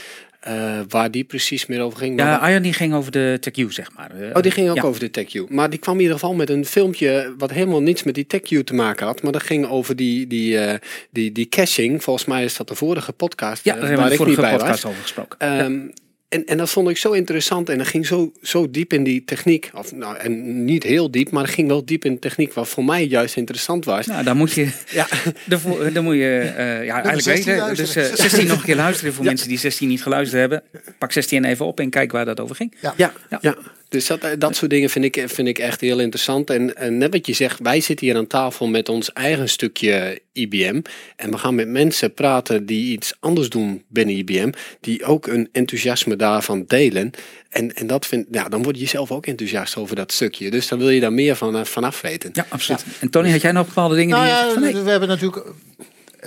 eh, 0.47 0.81
waar 0.89 1.11
die 1.11 1.25
precies 1.25 1.67
meer 1.67 1.81
over 1.81 1.99
ging. 1.99 2.19
Ja, 2.19 2.37
Arjan 2.37 2.63
die 2.63 2.73
ging 2.73 2.95
over 2.95 3.13
de 3.13 3.37
TechU 3.41 3.73
zeg 3.73 3.91
maar. 3.97 4.11
Eh, 4.11 4.31
Oh, 4.37 4.43
die 4.43 4.51
ging 4.51 4.69
ook 4.71 4.77
ja. 4.77 4.83
over 4.83 5.01
de 5.01 5.11
TechU. 5.11 5.47
Maar 5.49 5.71
die 5.71 5.79
kwam 5.79 5.95
in 5.95 6.01
ieder 6.01 6.15
geval 6.19 6.35
met 6.35 6.51
een 6.51 6.65
filmpje 6.67 7.35
wat 7.39 7.51
helemaal 7.51 7.83
niets 7.83 8.03
met 8.03 8.15
die 8.15 8.27
TechU 8.27 8.65
te 8.65 8.75
maken 8.75 9.07
had. 9.07 9.23
Maar 9.23 9.33
dat 9.33 9.43
ging 9.43 9.67
over 9.69 9.97
die, 9.97 10.27
die, 10.27 10.59
eh, 10.59 10.79
die, 11.11 11.33
die 11.33 11.49
caching. 11.49 12.03
Volgens 12.03 12.27
mij 12.27 12.45
is 12.45 12.57
dat 12.57 12.69
de 12.69 12.75
vorige 12.75 13.13
podcast 13.13 13.65
Ja, 13.65 13.75
daar 13.75 13.87
hebben 13.89 14.05
we 14.05 14.11
de 14.11 14.17
vorige 14.17 14.41
podcast 14.41 14.67
was. 14.83 14.85
over 14.85 15.03
gesproken. 15.03 15.39
Ehm, 15.39 15.81
en, 16.29 16.45
en 16.47 16.57
dat 16.57 16.71
vond 16.71 16.89
ik 16.89 16.97
zo 16.97 17.13
interessant 17.13 17.69
en 17.69 17.79
dat 17.79 17.87
ging 17.87 18.07
zo, 18.07 18.33
zo 18.43 18.71
diep 18.71 18.93
in 18.93 19.05
die 19.05 19.25
techniek. 19.25 19.71
Of, 19.75 19.93
nou, 19.93 20.17
en 20.17 20.65
niet 20.65 20.83
heel 20.83 21.11
diep, 21.11 21.31
maar 21.31 21.43
het 21.45 21.53
ging 21.53 21.69
wel 21.69 21.85
diep 21.85 22.05
in 22.05 22.13
de 22.13 22.19
techniek, 22.19 22.53
wat 22.53 22.69
voor 22.69 22.85
mij 22.85 23.05
juist 23.07 23.37
interessant 23.37 23.85
was. 23.85 24.07
Nou, 24.07 24.25
dan 24.25 24.37
moet 24.37 24.53
je, 24.53 24.69
Ja, 24.91 25.07
dan, 25.45 25.61
dan 25.93 26.05
moet 26.05 26.15
je 26.15 26.53
eh, 26.57 26.85
ja, 26.85 26.93
eigenlijk 26.93 27.21
16 27.23 27.53
weten. 27.53 27.69
Dus 27.69 27.79
luisteren. 27.79 28.11
eh, 28.11 28.17
16 28.17 28.47
nog 28.47 28.59
een 28.59 28.65
keer 28.65 28.77
luisteren 28.77 29.13
voor 29.15 29.25
Ja. 29.25 29.31
mensen 29.31 29.49
die 29.49 29.59
16 29.59 29.89
niet 29.89 30.03
geluisterd 30.03 30.41
hebben. 30.41 30.63
Pak 30.99 31.13
16 31.13 31.45
even 31.45 31.67
op 31.67 31.81
en 31.81 31.91
kijk 31.91 32.13
waar 32.13 32.25
dat 32.25 32.41
over 32.41 32.57
ging. 32.57 32.75
ja, 32.81 32.95
Ja. 32.97 33.13
ja. 33.41 33.57
Dus 33.89 34.07
dat, 34.07 34.27
dat 34.39 34.57
soort 34.57 34.71
dingen 34.71 34.91
vind 34.91 35.05
ik, 35.05 35.25
vind 35.27 35.49
ik 35.49 35.59
echt 35.59 35.81
heel 35.81 35.99
interessant. 35.99 36.51
En, 36.51 36.77
en 36.77 36.99
net 36.99 37.13
wat 37.13 37.27
je 37.27 37.33
zegt, 37.33 37.61
wij 37.63 37.81
zitten 37.81 38.07
hier 38.07 38.17
aan 38.17 38.27
tafel 38.27 38.67
met 38.67 38.89
ons 38.89 39.13
eigen 39.13 39.49
stukje 39.49 40.21
IBM. 40.33 40.81
En 41.17 41.31
we 41.31 41.39
gaan 41.39 41.55
met 41.55 41.69
mensen 41.69 42.15
praten 42.15 42.67
die 42.67 42.93
iets 42.93 43.15
anders 43.21 43.49
doen 43.49 43.83
binnen 43.89 44.17
IBM. 44.17 44.51
Die 44.81 45.05
ook 45.05 45.27
een 45.27 45.49
enthousiasme 45.53 46.17
daarvan 46.17 46.65
delen. 46.67 47.11
En, 47.49 47.75
en 47.75 47.87
dat 47.87 48.07
vind, 48.07 48.27
ja, 48.31 48.49
dan 48.49 48.63
word 48.63 48.79
je 48.79 48.87
zelf 48.87 49.11
ook 49.11 49.27
enthousiast 49.27 49.77
over 49.77 49.97
dat 49.97 50.13
stukje. 50.13 50.51
Dus 50.51 50.69
dan 50.69 50.79
wil 50.79 50.91
je 50.91 51.01
daar 51.01 51.13
meer 51.13 51.37
van, 51.37 51.57
eh, 51.57 51.65
vanaf 51.65 52.01
weten. 52.01 52.31
Ja, 52.33 52.47
absoluut. 52.49 52.85
En 53.01 53.11
Tony, 53.11 53.31
had 53.31 53.41
jij 53.41 53.53
nog 53.53 53.67
bepaalde 53.67 53.95
dingen 53.95 54.17
Nou 54.17 54.25
die 54.25 54.35
ja, 54.35 54.41
zegt 54.41 54.53
van, 54.53 54.63
nee, 54.63 54.83
we 54.83 54.91
hebben 54.91 55.09
natuurlijk. 55.09 55.47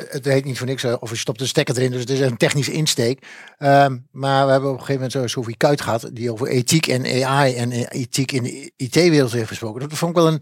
Het 0.09 0.25
heet 0.25 0.45
niet 0.45 0.57
voor 0.57 0.67
niks, 0.67 0.83
eh, 0.83 0.95
of 0.99 1.09
je 1.09 1.15
stopt 1.15 1.39
de 1.39 1.45
stekker 1.45 1.77
erin, 1.77 1.91
dus 1.91 1.99
het 1.99 2.09
is 2.09 2.19
een 2.19 2.37
technische 2.37 2.71
insteek. 2.71 3.25
Ehm, 3.57 3.97
maar 4.11 4.45
we 4.45 4.51
hebben 4.51 4.69
op 4.69 4.75
een 4.79 4.85
gegeven 4.85 5.01
moment 5.01 5.11
zo 5.11 5.27
Sophie 5.27 5.57
Kuit 5.57 5.81
gehad, 5.81 6.09
die 6.13 6.31
over 6.31 6.47
ethiek 6.47 6.87
en 6.87 7.25
AI 7.25 7.55
en 7.55 7.71
ethiek 7.71 8.31
in 8.31 8.43
de 8.43 8.71
IT-wereld 8.75 9.31
heeft 9.31 9.47
gesproken. 9.47 9.89
Dat 9.89 9.97
vond 9.97 10.11
ik 10.11 10.17
wel 10.17 10.27
een 10.27 10.41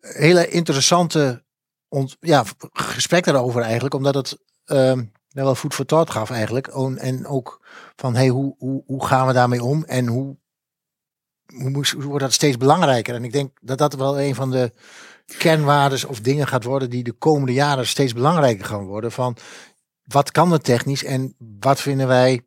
hele 0.00 0.48
interessante 0.48 1.42
ja, 2.20 2.44
gesprek 2.72 3.24
daarover 3.24 3.62
eigenlijk, 3.62 3.94
omdat 3.94 4.14
het 4.14 4.38
ehm, 4.64 5.04
wel 5.28 5.54
voet 5.54 5.74
voor 5.74 5.84
thought 5.84 6.10
gaf 6.10 6.30
eigenlijk. 6.30 6.66
En 6.96 7.26
ook 7.26 7.60
van, 7.96 8.14
hey, 8.14 8.28
hoe, 8.28 8.54
hoe, 8.58 8.82
hoe 8.86 9.06
gaan 9.06 9.26
we 9.26 9.32
daarmee 9.32 9.62
om 9.62 9.84
en 9.84 10.06
hoe, 10.06 10.36
hoe, 11.46 11.84
hoe 11.94 12.02
wordt 12.02 12.24
dat 12.24 12.32
steeds 12.32 12.56
belangrijker? 12.56 13.14
En 13.14 13.24
ik 13.24 13.32
denk 13.32 13.58
dat 13.60 13.78
dat 13.78 13.94
wel 13.94 14.20
een 14.20 14.34
van 14.34 14.50
de 14.50 14.72
kernwaardes 15.38 16.04
of 16.04 16.20
dingen 16.20 16.46
gaat 16.46 16.64
worden 16.64 16.90
die 16.90 17.02
de 17.02 17.12
komende 17.12 17.52
jaren 17.52 17.86
steeds 17.86 18.12
belangrijker 18.12 18.64
gaan 18.64 18.84
worden. 18.84 19.12
Van 19.12 19.36
wat 20.02 20.30
kan 20.30 20.52
het 20.52 20.64
technisch 20.64 21.04
en 21.04 21.34
wat 21.60 21.80
vinden 21.80 22.06
wij 22.06 22.40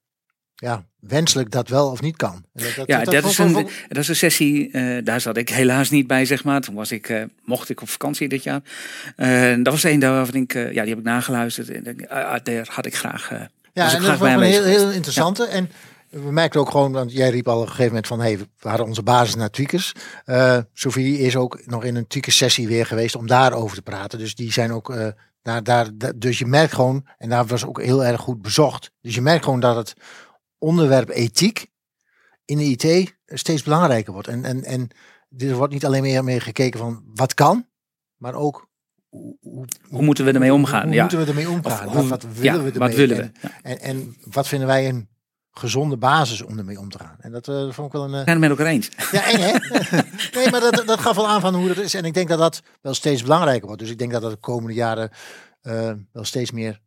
ja, 0.55 0.85
wenselijk 0.99 1.51
dat 1.51 1.69
wel 1.69 1.89
of 1.91 2.01
niet 2.01 2.15
kan. 2.15 2.45
En 2.53 2.63
dat- 2.75 2.87
Ja, 2.87 3.03
dat, 3.03 3.25
is 3.25 3.37
een, 3.37 3.53
dat 3.87 3.97
is 3.97 4.07
een 4.07 4.15
sessie, 4.15 4.71
eh, 4.71 5.03
daar 5.03 5.21
zat 5.21 5.37
ik 5.37 5.49
helaas 5.49 5.89
niet 5.89 6.07
bij, 6.07 6.25
zeg 6.25 6.43
maar. 6.43 6.61
Toen 6.61 6.75
was 6.75 6.91
ik, 6.91 7.09
eh, 7.09 7.23
mocht 7.43 7.69
ik 7.69 7.81
op 7.81 7.89
vakantie 7.89 8.27
dit 8.29 8.43
jaar. 8.43 8.61
Eh, 9.15 9.53
dat 9.63 9.73
was 9.73 9.83
een 9.83 9.99
daarvan 9.99 10.35
ik, 10.35 10.53
ja, 10.53 10.69
die 10.69 10.89
heb 10.89 10.97
ik 10.97 11.03
nageluisterd. 11.03 11.69
En 11.69 12.07
ah, 12.09 12.39
daar 12.43 12.67
had 12.71 12.85
ik 12.85 12.95
graag, 12.95 13.29
Ja, 13.29 13.93
en 13.93 14.01
dat 14.01 14.17
was 14.17 14.29
een 14.29 14.41
heel, 14.41 14.63
heel 14.63 14.91
interessante. 14.91 15.45
En 15.45 15.69
we 16.23 16.31
merkten 16.31 16.59
ook 16.59 16.69
gewoon, 16.69 16.91
want 16.91 17.11
jij 17.11 17.29
riep 17.29 17.47
al 17.47 17.55
op 17.55 17.61
een 17.61 17.67
gegeven 17.67 17.87
moment 17.87 18.07
van, 18.07 18.19
hey, 18.19 18.37
we 18.37 18.69
hadden 18.69 18.85
onze 18.85 19.03
basis 19.03 19.35
naar 19.35 19.49
tweakers. 19.49 19.91
Eh 20.25 20.57
Sophie 20.73 21.17
is 21.19 21.35
ook 21.35 21.65
nog 21.65 21.83
in 21.83 21.95
een 21.95 22.07
tweakers 22.07 22.37
sessie 22.37 22.67
weer 22.67 22.85
geweest 22.85 23.15
om 23.15 23.27
daarover 23.27 23.75
te 23.75 23.81
praten. 23.81 24.19
Dus 24.19 24.35
die 24.35 24.51
zijn 24.51 24.71
ook, 24.71 24.89
eh, 24.89 25.07
daar, 25.41 25.63
daar, 25.63 25.89
da- 25.97 26.11
dus 26.15 26.39
je 26.39 26.45
merkt 26.45 26.73
gewoon, 26.73 27.07
en 27.17 27.29
daar 27.29 27.45
was 27.45 27.65
ook 27.65 27.81
heel 27.81 28.05
erg 28.05 28.21
goed 28.21 28.41
bezocht. 28.41 28.91
Dus 29.01 29.15
je 29.15 29.21
merkt 29.21 29.43
gewoon 29.43 29.59
dat 29.59 29.75
het 29.75 29.93
onderwerp 30.57 31.09
ethiek 31.09 31.65
in 32.45 32.57
de 32.57 32.63
IT 32.63 33.15
steeds 33.25 33.63
belangrijker 33.63 34.13
wordt. 34.13 34.27
En, 34.27 34.45
en, 34.45 34.63
en 34.63 34.89
er 35.37 35.55
wordt 35.55 35.73
niet 35.73 35.85
alleen 35.85 36.01
meer 36.01 36.23
mee 36.23 36.39
gekeken 36.39 36.79
van 36.79 37.03
wat 37.15 37.33
kan, 37.33 37.67
maar 38.17 38.33
ook 38.33 38.69
hoe, 39.09 39.37
hoe, 39.41 39.65
Hoe 39.89 40.01
moeten 40.03 40.25
we 40.25 40.31
ermee 40.31 40.53
omgaan? 40.53 40.85
Hoe 40.85 40.93
ja. 40.93 41.01
moeten 41.01 41.19
we 41.19 41.25
ermee 41.25 41.47
Of 41.49 41.53
omgaan? 41.53 41.87
hoe- 41.87 41.95
wat, 41.95 42.07
wat 42.23 42.23
willen 42.33 42.43
ja, 42.43 42.51
we 42.53 42.71
ermee? 42.71 42.87
Wat 42.87 42.93
willen 42.97 43.17
we? 43.17 43.23
En- 43.23 43.33
Ja. 43.41 43.49
en, 43.61 43.79
en 43.79 44.15
wat 44.23 44.47
vinden 44.47 44.67
wij 44.67 44.89
een 44.89 45.07
gezonde 45.59 45.97
basis 45.97 46.41
om 46.41 46.57
ermee 46.57 46.79
om 46.79 46.89
te 46.89 46.97
gaan? 46.99 47.15
En 47.19 47.31
dat 47.31 47.47
eh, 47.47 47.69
vond 47.69 47.87
ik 47.87 47.93
wel 47.93 48.03
een. 48.03 48.13
eh, 48.13 48.15
zijn 48.23 48.29
het 48.29 48.39
met 48.39 48.49
elkaar 48.49 48.65
eens. 48.65 48.89
ja, 49.11 49.25
eng 49.31 49.39
hè? 49.39 49.51
nee, 50.39 50.49
maar 50.51 50.59
dat, 50.59 50.83
dat 50.85 50.99
gaf 50.99 51.15
wel 51.15 51.27
aan 51.27 51.41
van 51.41 51.55
hoe 51.55 51.67
dat 51.67 51.77
is. 51.77 51.93
En 51.93 52.05
ik 52.05 52.13
denk 52.13 52.27
dat 52.27 52.39
dat 52.39 52.61
wel 52.81 52.93
steeds 52.93 53.21
belangrijker 53.21 53.65
wordt. 53.65 53.81
Dus 53.81 53.91
ik 53.91 53.97
denk 53.97 54.11
dat 54.11 54.21
dat 54.21 54.31
de 54.31 54.37
komende 54.37 54.73
jaren 54.73 55.09
eh, 55.61 55.91
wel 56.11 56.23
steeds 56.23 56.51
meer. 56.51 56.79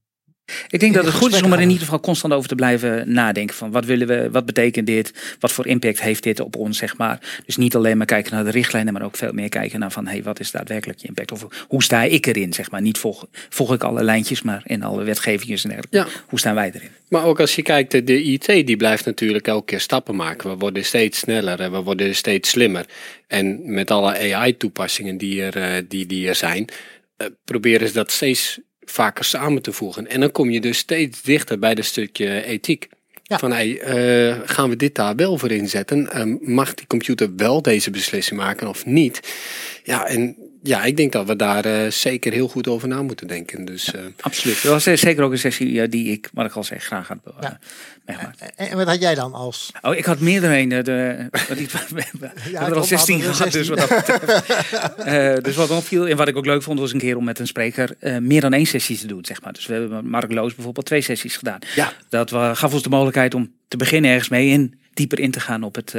Ik 0.68 0.80
denk 0.80 0.94
dat 0.94 1.04
het 1.04 1.14
goed 1.14 1.34
is 1.34 1.42
om 1.42 1.52
er 1.52 1.60
in 1.60 1.68
ieder 1.68 1.84
geval 1.84 2.00
constant 2.00 2.32
over 2.32 2.48
te 2.48 2.54
blijven 2.54 3.12
nadenken. 3.12 3.56
Van 3.56 3.70
wat 3.70 3.84
willen 3.84 4.06
we, 4.06 4.30
wat 4.30 4.46
betekent 4.46 4.86
dit? 4.86 5.36
Wat 5.40 5.52
voor 5.52 5.66
impact 5.66 6.00
heeft 6.00 6.22
dit 6.22 6.40
op 6.40 6.56
ons, 6.56 6.78
zeg 6.78 6.96
maar. 6.96 7.40
Dus 7.46 7.56
niet 7.56 7.74
alleen 7.76 7.96
maar 7.96 8.06
kijken 8.06 8.34
naar 8.34 8.44
de 8.44 8.50
richtlijnen, 8.50 8.92
maar 8.92 9.02
ook 9.02 9.16
veel 9.16 9.32
meer 9.32 9.48
kijken 9.48 9.80
naar 9.80 9.92
van 9.92 10.06
hey, 10.06 10.22
wat 10.22 10.40
is 10.40 10.50
daadwerkelijk 10.50 10.98
je 10.98 11.08
impact? 11.08 11.32
Of 11.32 11.46
hoe 11.68 11.82
sta 11.82 12.02
ik 12.02 12.26
erin, 12.26 12.52
zeg 12.52 12.70
maar. 12.70 12.80
Niet 12.80 12.98
volg, 12.98 13.26
volg 13.48 13.72
ik 13.74 13.82
alle 13.82 14.02
lijntjes, 14.02 14.42
maar 14.42 14.62
in 14.66 14.82
alle 14.82 15.04
wetgevingen 15.04 15.56
en 15.62 15.68
dergelijke. 15.68 15.96
Ja. 15.96 16.06
Hoe 16.28 16.38
staan 16.38 16.54
wij 16.54 16.70
erin? 16.74 16.88
Maar 17.08 17.24
ook 17.24 17.40
als 17.40 17.54
je 17.54 17.62
kijkt, 17.62 17.90
de- 17.90 18.04
de 18.04 18.22
IT 18.22 18.46
die 18.46 18.76
blijft 18.76 19.04
natuurlijk 19.04 19.46
elke 19.46 19.64
keer 19.64 19.80
stappen 19.80 20.16
maken. 20.16 20.50
We 20.50 20.56
worden 20.56 20.84
steeds 20.84 21.18
sneller 21.18 21.60
en 21.60 21.72
we 21.72 21.78
worden 21.82 22.14
steeds 22.14 22.48
slimmer. 22.50 22.84
En 23.26 23.72
met 23.72 23.90
alle 23.90 24.34
AI-toepassingen 24.34 25.16
die, 25.18 25.42
er, 25.42 25.56
eh, 25.56 25.82
die, 25.88 26.06
die 26.06 26.28
er 26.28 26.34
zijn, 26.34 26.68
eh, 27.16 27.26
proberen 27.44 27.88
ze 27.88 27.94
dat 27.94 28.10
steeds 28.10 28.58
vaker 28.90 29.24
samen 29.24 29.62
te 29.62 29.72
voegen. 29.72 30.06
En 30.06 30.20
dan 30.20 30.32
kom 30.32 30.50
je 30.50 30.60
dus 30.60 30.78
steeds 30.78 31.22
dichter 31.22 31.58
bij 31.58 31.74
dat 31.74 31.84
stukje 31.84 32.44
ethiek. 32.44 32.88
Ja. 33.22 33.38
Van 33.38 33.52
hey, 33.52 33.80
eh, 33.80 34.36
gaan 34.44 34.68
we 34.68 34.76
dit 34.76 34.94
daar 34.94 35.16
wel 35.16 35.38
voor 35.38 35.50
inzetten? 35.50 36.12
Ehm, 36.12 36.36
mag 36.40 36.74
die 36.74 36.86
computer 36.86 37.36
wel 37.36 37.62
deze 37.62 37.90
beslissing 37.90 38.40
maken 38.40 38.68
of 38.68 38.86
niet? 38.86 39.20
Ja, 39.84 40.06
en 40.06 40.36
ja, 40.62 40.84
ik 40.84 40.96
denk 40.96 41.12
dat 41.12 41.26
we 41.26 41.36
daar 41.36 41.64
eh, 41.64 41.90
zeker 41.90 42.32
heel 42.32 42.48
goed 42.48 42.68
over 42.68 42.88
na 42.88 43.02
moeten 43.02 43.26
denken. 43.26 43.64
Dus 43.64 43.92
eh, 43.94 44.00
Absoluut. 44.20 44.62
Dat 44.62 44.72
was 44.72 44.86
eh, 44.86 44.96
zeker 44.96 45.22
ook 45.24 45.32
een 45.32 45.38
sessie 45.38 45.88
die 45.88 46.12
ik, 46.12 46.28
wat 46.32 46.46
ik 46.46 46.52
al 46.52 46.64
zeg, 46.64 46.84
graag 46.84 47.08
had 47.08 47.18
Ja. 47.40 47.58
meegemaakt. 48.06 48.40
En, 48.56 48.68
en 48.68 48.76
wat 48.76 48.86
had 48.86 49.00
jij 49.00 49.14
dan 49.14 49.32
als... 49.32 49.72
Oh, 49.82 49.94
ik 49.96 50.04
had 50.04 50.20
meerdere 50.20 50.56
een. 50.56 50.68
De, 50.68 50.82
de, 50.82 51.28
wat 51.48 51.58
ik, 51.58 51.70
we 51.94 52.02
hebben 52.10 52.32
Ja, 52.50 52.60
er 52.60 52.64
al 52.66 52.70
klopt, 52.70 52.86
16 52.86 53.22
hadden 53.22 53.30
we 53.30 53.50
gehad. 53.50 53.52
Dus 53.52 53.66
16. 53.66 53.86
wat, 53.86 53.88
dat 53.88 54.18
betreft. 54.18 54.96
Eh, 55.08 55.34
dus 55.42 55.56
wat 55.56 55.70
opviel 55.70 56.08
en 56.08 56.16
wat 56.16 56.28
ik 56.28 56.36
ook 56.36 56.46
leuk 56.46 56.62
vond 56.62 56.78
was 56.78 56.92
een 56.92 56.98
keer 56.98 57.16
om 57.16 57.24
met 57.24 57.38
een 57.38 57.46
spreker 57.46 57.96
eh, 57.98 58.16
meer 58.18 58.40
dan 58.40 58.52
één 58.52 58.66
sessie 58.66 58.98
te 58.98 59.06
doen. 59.06 59.24
Zeg 59.24 59.42
maar. 59.42 59.52
Dus 59.52 59.66
we 59.66 59.72
hebben 59.72 59.90
met 59.90 60.04
Mark 60.04 60.32
Loos 60.32 60.54
bijvoorbeeld 60.54 60.86
twee 60.86 61.00
sessies 61.00 61.36
gedaan. 61.36 61.58
Ja. 61.74 61.92
Dat 62.08 62.30
gaf 62.32 62.72
ons 62.72 62.82
de 62.82 62.88
mogelijkheid 62.88 63.34
om 63.34 63.52
te 63.68 63.76
beginnen 63.76 64.10
ergens 64.10 64.28
mee 64.28 64.52
en 64.52 64.78
dieper 64.94 65.18
in 65.20 65.30
te 65.30 65.40
gaan 65.40 65.62
op 65.62 65.74
het. 65.74 65.94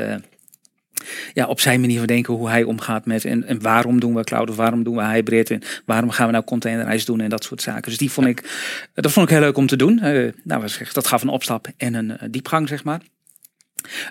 Ja, 1.33 1.45
op 1.45 1.59
zijn 1.59 1.81
manier 1.81 1.97
van 1.97 2.07
denken 2.07 2.33
hoe 2.33 2.49
hij 2.49 2.63
omgaat 2.63 3.05
met 3.05 3.25
en, 3.25 3.43
en 3.43 3.61
waarom 3.61 3.99
doen 3.99 4.15
we 4.15 4.23
cloud 4.23 4.49
of 4.49 4.55
waarom 4.55 4.83
doen 4.83 4.95
we 4.95 5.05
hybrid 5.05 5.51
en 5.51 5.61
waarom 5.85 6.09
gaan 6.09 6.25
we 6.25 6.31
nou 6.31 6.43
containerized 6.43 7.07
doen 7.07 7.21
en 7.21 7.29
dat 7.29 7.43
soort 7.43 7.61
zaken. 7.61 7.89
Dus 7.89 7.97
die 7.97 8.11
vond 8.11 8.27
ik, 8.27 8.43
dat 8.93 9.11
vond 9.11 9.25
ik 9.25 9.31
heel 9.31 9.41
leuk 9.41 9.57
om 9.57 9.67
te 9.67 9.75
doen. 9.75 9.99
Eh, 9.99 10.31
nou, 10.43 10.67
dat 10.93 11.07
gaf 11.07 11.21
een 11.21 11.29
opstap 11.29 11.67
en 11.77 11.93
een 11.93 12.17
eh, 12.17 12.27
diepgang, 12.31 12.67
zeg 12.67 12.83
maar. 12.83 13.01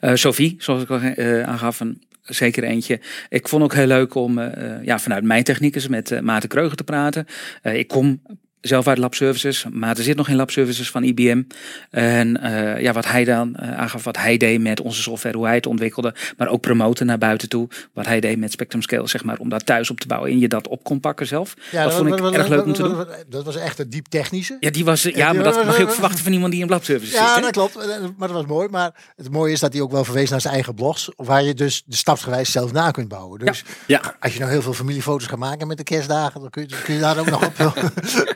Eh, 0.01 0.15
Sophie, 0.15 0.55
zoals 0.59 0.83
ik 0.83 0.91
al 0.91 1.01
aangaf, 1.45 1.81
een, 1.81 2.03
zeker 2.23 2.65
eentje. 2.65 3.01
Ik 3.29 3.49
vond 3.49 3.63
ook 3.63 3.75
heel 3.75 3.87
leuk 3.87 4.15
om 4.15 4.41
ja, 4.83 4.99
vanuit 4.99 5.25
mijn 5.25 5.45
techniekers 5.45 5.89
met 5.89 6.11
eh, 6.11 6.21
Maarten 6.21 6.49
Kreuger 6.49 6.77
te 6.77 6.85
praten. 6.85 7.27
Ik 7.63 7.89
kom 7.89 8.23
zelf 8.61 8.87
uit 8.87 8.99
Lab 8.99 9.15
Services. 9.15 9.65
Maarten 9.73 10.05
zit 10.05 10.17
nog 10.17 10.29
in 10.29 10.37
Lab 10.37 10.51
Services 10.51 10.91
van 10.91 11.03
IBM. 11.03 11.43
En 11.91 12.43
eh, 12.43 12.83
ja, 12.83 12.93
wat 12.93 13.07
hij 13.07 13.25
dan 13.25 13.57
eh, 13.57 13.79
aangaf, 13.79 14.05
wat 14.05 14.17
hij 14.17 14.37
deed 14.37 14.61
met 14.61 14.81
onze 14.81 15.03
software, 15.03 15.37
hoe 15.37 15.47
hij 15.47 15.55
het 15.55 15.67
ontwikkelde. 15.67 16.15
Maar 16.37 16.49
ook 16.49 16.61
promoten 16.61 17.07
naar 17.07 17.19
buiten 17.19 17.49
toe. 17.49 17.69
Wat 17.93 18.07
hij 18.07 18.21
deed 18.21 18.39
met 18.39 18.53
Spectrum 18.53 18.83
Scale, 18.83 19.09
zeg 19.09 19.25
maar, 19.25 19.39
om 19.39 19.49
dat 19.49 19.67
thuis 19.67 19.91
op 19.91 20.01
te 20.01 20.07
bouwen. 20.07 20.31
En 20.31 20.39
je 20.39 20.49
dat 20.49 20.69
op 20.69 20.85
kon 20.85 21.01
pakken 21.01 21.27
zelf. 21.27 21.55
dat 21.73 21.95
vond 21.95 22.09
ik 22.09 22.21
erg 22.21 22.49
leuk 22.49 22.65
om 22.65 22.73
te 22.73 22.83
doen. 22.83 23.07
Dat 23.29 23.45
was 23.45 23.57
echt 23.57 23.79
een 23.79 23.91
diep 23.91 24.07
technische. 24.07 24.57
Ja, 24.61 24.71
die 24.71 24.85
was, 24.85 25.03
ja, 25.03 25.33
maar 25.33 25.45
dat 25.45 25.65
mag 25.65 25.77
je 25.77 25.83
ook 25.83 25.93
verwachten 25.93 26.23
van 26.23 26.33
iemand 26.33 26.53
die 26.53 26.63
in 26.63 26.69
Lab 26.69 26.85
Services 26.85 27.11
zit. 27.11 27.19
Ja, 27.19 27.41
dat 27.41 27.51
klopt. 27.51 27.75
Maar 28.17 28.29
dat 28.29 28.37
was 28.37 28.47
mooi. 28.47 28.69
Maar 28.69 29.13
het 29.17 29.31
mooie 29.31 29.53
is 29.53 29.61
dat 29.61 29.73
hij 29.73 29.83
ook 29.83 29.91
wel 29.91 30.05
verwees 30.05 30.31
naar 30.31 30.41
zijn 30.41 30.55
eigen 30.55 30.75
blogs. 30.75 31.11
Waar 31.17 31.43
je 31.43 31.55
dus 31.55 31.83
de 31.87 31.97
stapsgewijs 31.97 32.53
zelf 32.53 32.73
na 32.73 32.91
kunt 32.91 33.09
bouwen. 33.09 33.39
Dus 33.39 33.65
ja, 33.87 34.17
als 34.21 34.33
je 34.33 34.39
nou 34.39 34.51
heel 34.51 34.63
veel 34.63 34.73
familiefoto's 34.73 35.27
gaat 35.27 35.39
maken 35.39 35.67
met 35.67 35.77
de 35.77 35.83
kerstdagen. 35.83 36.41
Dan 36.41 36.51
kun 36.51 36.63
je, 36.63 36.69
dan 36.69 36.83
kun 36.83 36.95
je 36.95 37.01
daar 37.01 37.19
ook 37.19 37.31
nog 37.31 37.47
op. 37.47 37.57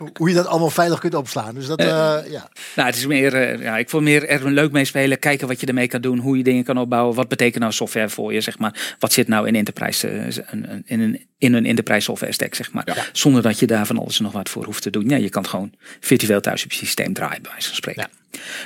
hoe 0.19 0.29
je 0.29 0.35
dat 0.35 0.47
allemaal 0.47 0.71
veilig 0.71 0.99
kunt 0.99 1.15
opslaan. 1.15 1.55
Dus 1.55 1.67
dat, 1.67 1.79
eh, 1.79 1.87
ja. 2.29 2.49
Nou, 2.77 2.89
het 2.89 2.97
is 2.97 3.07
meer, 3.07 3.35
eh, 3.35 3.63
ja, 3.63 3.79
ik 3.79 3.91
vond 3.91 4.05
meer 4.05 4.29
er 4.29 4.51
leuk 4.51 4.73
mee 4.73 4.85
spelen, 4.85 5.19
kijken 5.19 5.49
wat 5.49 5.61
je 5.61 5.67
ermee 5.67 5.87
kan 5.87 6.01
doen, 6.01 6.19
hoe 6.19 6.37
je 6.37 6.43
dingen 6.43 6.65
kan 6.65 6.79
opbouwen, 6.79 7.15
wat 7.15 7.29
betekent 7.29 7.61
nou 7.61 7.73
software 7.73 8.09
voor 8.09 8.33
je, 8.33 8.41
zeg 8.41 8.59
maar. 8.59 8.97
Wat 8.99 9.13
zit 9.13 9.29
nou 9.29 9.47
in 9.47 9.55
enterprise, 9.55 10.09
eh, 10.09 10.57
in 10.85 11.01
een, 11.01 11.27
in 11.39 11.55
een 11.55 11.67
enterprise 11.67 12.01
software 12.01 12.33
stack, 12.33 12.55
zeg 12.55 12.73
maar. 12.73 13.11
Zonder 13.13 13.43
dat 13.43 13.59
je 13.59 13.67
daar 13.67 13.87
van 13.87 13.99
alles 13.99 14.19
en 14.19 14.25
nog 14.25 14.33
wat 14.33 14.49
voor 14.49 14.65
hoeft 14.65 14.83
te 14.83 14.91
doen. 14.91 15.09
Ja, 15.09 15.17
je 15.17 15.29
kan 15.29 15.43
het 15.43 15.51
gewoon 15.51 15.73
virtueel 16.01 16.41
thuis 16.41 16.65
op 16.65 16.73
je 16.73 16.79
systeem 16.79 17.13
draaien, 17.13 17.43
bij 17.43 17.51
wijze 17.51 17.67
van 17.67 17.77
spreken. 17.77 18.09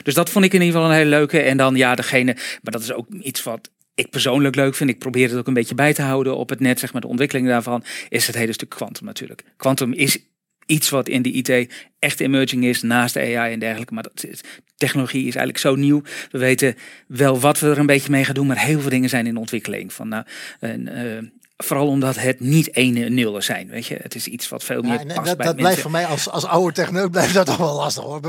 Dus 0.02 0.14
dat 0.14 0.30
vond 0.30 0.44
ik 0.44 0.52
in 0.52 0.60
ieder 0.60 0.74
geval 0.74 0.90
een 0.90 0.96
hele 0.96 1.10
leuke. 1.10 1.40
En 1.40 1.56
dan 1.56 1.76
ja, 1.76 1.94
degene, 1.94 2.32
maar 2.34 2.72
dat 2.72 2.82
is 2.82 2.92
ook 2.92 3.06
iets 3.20 3.42
wat 3.42 3.70
ik 3.96 4.10
persoonlijk 4.10 4.54
leuk 4.54 4.74
vind. 4.74 4.90
Ik 4.90 4.98
probeer 4.98 5.28
het 5.28 5.38
ook 5.38 5.46
een 5.46 5.54
beetje 5.54 5.74
bij 5.74 5.94
te 5.94 6.02
houden 6.02 6.36
op 6.36 6.48
het 6.48 6.60
net, 6.60 6.78
zeg 6.78 6.92
maar, 6.92 7.00
de 7.00 7.06
ontwikkeling 7.06 7.48
daarvan, 7.48 7.84
is 8.08 8.26
het 8.26 8.36
hele 8.36 8.52
stuk 8.52 8.68
quantum 8.68 9.06
natuurlijk. 9.06 9.42
Quantum 9.56 9.92
is 9.92 10.18
iets 10.66 10.90
wat 10.90 11.08
in 11.08 11.22
de 11.22 11.30
IT 11.32 11.72
echt 11.98 12.20
emerging 12.20 12.64
is 12.64 12.82
naast 12.82 13.14
de 13.14 13.20
AI 13.20 13.52
en 13.52 13.58
dergelijke. 13.58 13.94
Maar 13.94 14.02
dat 14.02 14.24
is, 14.24 14.40
technologie 14.76 15.26
is 15.26 15.34
eigenlijk 15.34 15.58
zo 15.58 15.74
nieuw. 15.74 16.02
We 16.30 16.38
weten 16.38 16.76
wel 17.06 17.40
wat 17.40 17.58
we 17.58 17.70
er 17.70 17.78
een 17.78 17.86
beetje 17.86 18.10
mee 18.10 18.24
gaan 18.24 18.34
doen, 18.34 18.46
maar 18.46 18.58
heel 18.58 18.80
veel 18.80 18.90
dingen 18.90 19.08
zijn 19.08 19.26
in 19.26 19.36
ontwikkeling. 19.36 19.92
Van, 19.92 20.08
nou, 20.08 20.24
en, 20.60 20.88
eh, 20.88 21.28
vooral 21.56 21.86
omdat 21.86 22.16
het 22.16 22.40
niet 22.40 22.74
ene 22.74 23.04
en 23.04 23.14
nullen 23.14 23.42
zijn. 23.42 23.68
Weet 23.68 23.86
je? 23.86 23.98
Het 24.02 24.14
is 24.14 24.26
iets 24.26 24.48
wat 24.48 24.64
veel 24.64 24.82
meer 24.82 24.92
Ja, 24.92 24.98
en 24.98 25.06
past 25.06 25.16
dat, 25.16 25.24
bij 25.24 25.34
dat 25.34 25.44
mensen. 25.44 25.56
blijft 25.56 25.80
voor 25.80 25.90
mij 25.90 26.06
als, 26.06 26.28
als 26.28 26.44
oude 26.44 26.72
techneut 26.72 27.10
blijft 27.10 27.34
dat 27.34 27.46
toch 27.46 27.56
wel 27.56 27.74
lastig 27.74 28.02
hoor. 28.04 28.20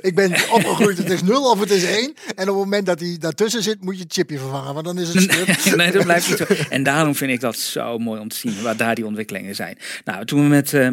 Ik 0.00 0.14
ben 0.14 0.32
opgegroeid, 0.32 0.98
het 0.98 1.10
is 1.10 1.22
nul 1.22 1.50
of 1.50 1.60
het 1.60 1.70
is 1.70 1.84
één. 1.84 2.14
En 2.26 2.48
op 2.48 2.54
het 2.54 2.64
moment 2.64 2.86
dat 2.86 3.00
hij 3.00 3.16
daartussen 3.18 3.62
zit, 3.62 3.84
moet 3.84 3.96
je 3.96 4.02
het 4.02 4.12
chipje 4.12 4.38
vervangen. 4.38 4.74
Want 4.74 4.86
dan 4.86 4.98
is 4.98 5.14
het 5.14 5.22
stuk. 5.22 5.74
nee, 5.76 5.92
dat 5.92 6.04
blijft 6.04 6.28
niet 6.28 6.38
zo. 6.38 6.44
En 6.68 6.82
daarom 6.82 7.14
vind 7.14 7.30
ik 7.30 7.40
dat 7.40 7.56
zo 7.58 7.98
mooi 7.98 8.20
om 8.20 8.28
te 8.28 8.36
zien 8.36 8.62
waar 8.62 8.76
daar 8.76 8.94
die 8.94 9.06
ontwikkelingen 9.06 9.54
zijn. 9.54 9.78
Nou, 10.04 10.24
toen 10.24 10.42
we 10.42 10.48
met, 10.48 10.74
eh 10.74 10.88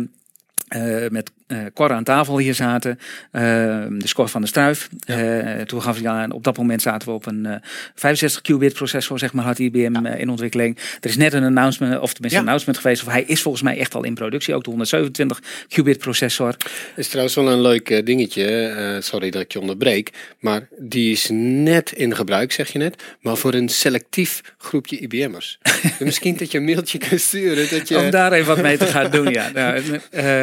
eh, 0.67 1.07
met 1.09 1.31
eh 1.47 1.57
Cor 1.73 1.91
aan 1.91 2.03
tafel 2.03 2.37
hier 2.37 2.55
zaten, 2.55 2.99
eh, 3.31 3.41
de 3.89 4.07
score 4.07 4.27
van 4.27 4.41
de 4.41 4.47
Struif. 4.47 4.89
eh, 5.05 5.61
toen 5.61 5.81
gaf 5.81 5.97
hij 5.99 6.07
aan, 6.07 6.31
op 6.31 6.43
dat 6.43 6.57
moment 6.57 6.81
zaten 6.81 7.07
we 7.07 7.13
op 7.13 7.25
een 7.25 7.45
eh 7.45 7.55
65 7.95 8.41
qubit 8.41 8.73
processor, 8.73 9.19
zeg 9.19 9.33
maar, 9.33 9.45
had 9.45 9.59
IBM 9.59 10.05
in 10.05 10.29
ontwikkeling. 10.29 10.77
Er 11.01 11.09
is 11.09 11.17
net 11.17 11.33
een 11.33 11.43
announcement, 11.43 11.99
of 11.99 12.13
tenminste 12.13 12.27
Ja. 12.29 12.35
een 12.35 12.39
announcement 12.39 12.77
geweest, 12.77 13.01
of 13.05 13.11
hij 13.11 13.23
is 13.23 13.41
volgens 13.41 13.63
mij 13.63 13.77
echt 13.77 13.95
al 13.95 14.03
in 14.03 14.13
productie, 14.13 14.55
ook 14.55 14.63
de 14.63 14.69
127 14.69 15.41
qubit 15.67 15.97
processor. 15.97 16.55
is 16.95 17.07
trouwens 17.07 17.35
wel 17.35 17.51
een 17.51 17.61
leuk 17.61 18.05
dingetje. 18.05 18.97
sorry 19.01 19.29
dat 19.29 19.41
ik 19.41 19.51
je 19.51 19.59
onderbreek. 19.59 20.09
Maar 20.39 20.67
die 20.77 21.11
is 21.11 21.27
net 21.31 21.91
in 21.91 22.15
gebruik, 22.15 22.51
zeg 22.51 22.71
je 22.71 22.77
net. 22.79 23.03
Maar 23.21 23.37
voor 23.37 23.53
een 23.53 23.69
selectief 23.69 24.41
groepje 24.57 24.97
IBM'ers. 24.99 25.59
Misschien 25.99 26.37
dat 26.37 26.51
je 26.51 26.57
een 26.57 26.65
mailtje 26.65 26.97
kunt 26.97 27.21
sturen. 27.21 27.69
Dat 27.69 27.87
je, 27.87 27.97
Om 27.99 28.09
daar 28.09 28.31
even 28.31 28.47
wat 28.55 28.61
mee 28.63 28.77
te 28.77 28.85
gaan 28.85 29.11
doen, 29.11 29.27
ja. 29.31 29.49
Nou, 29.53 29.81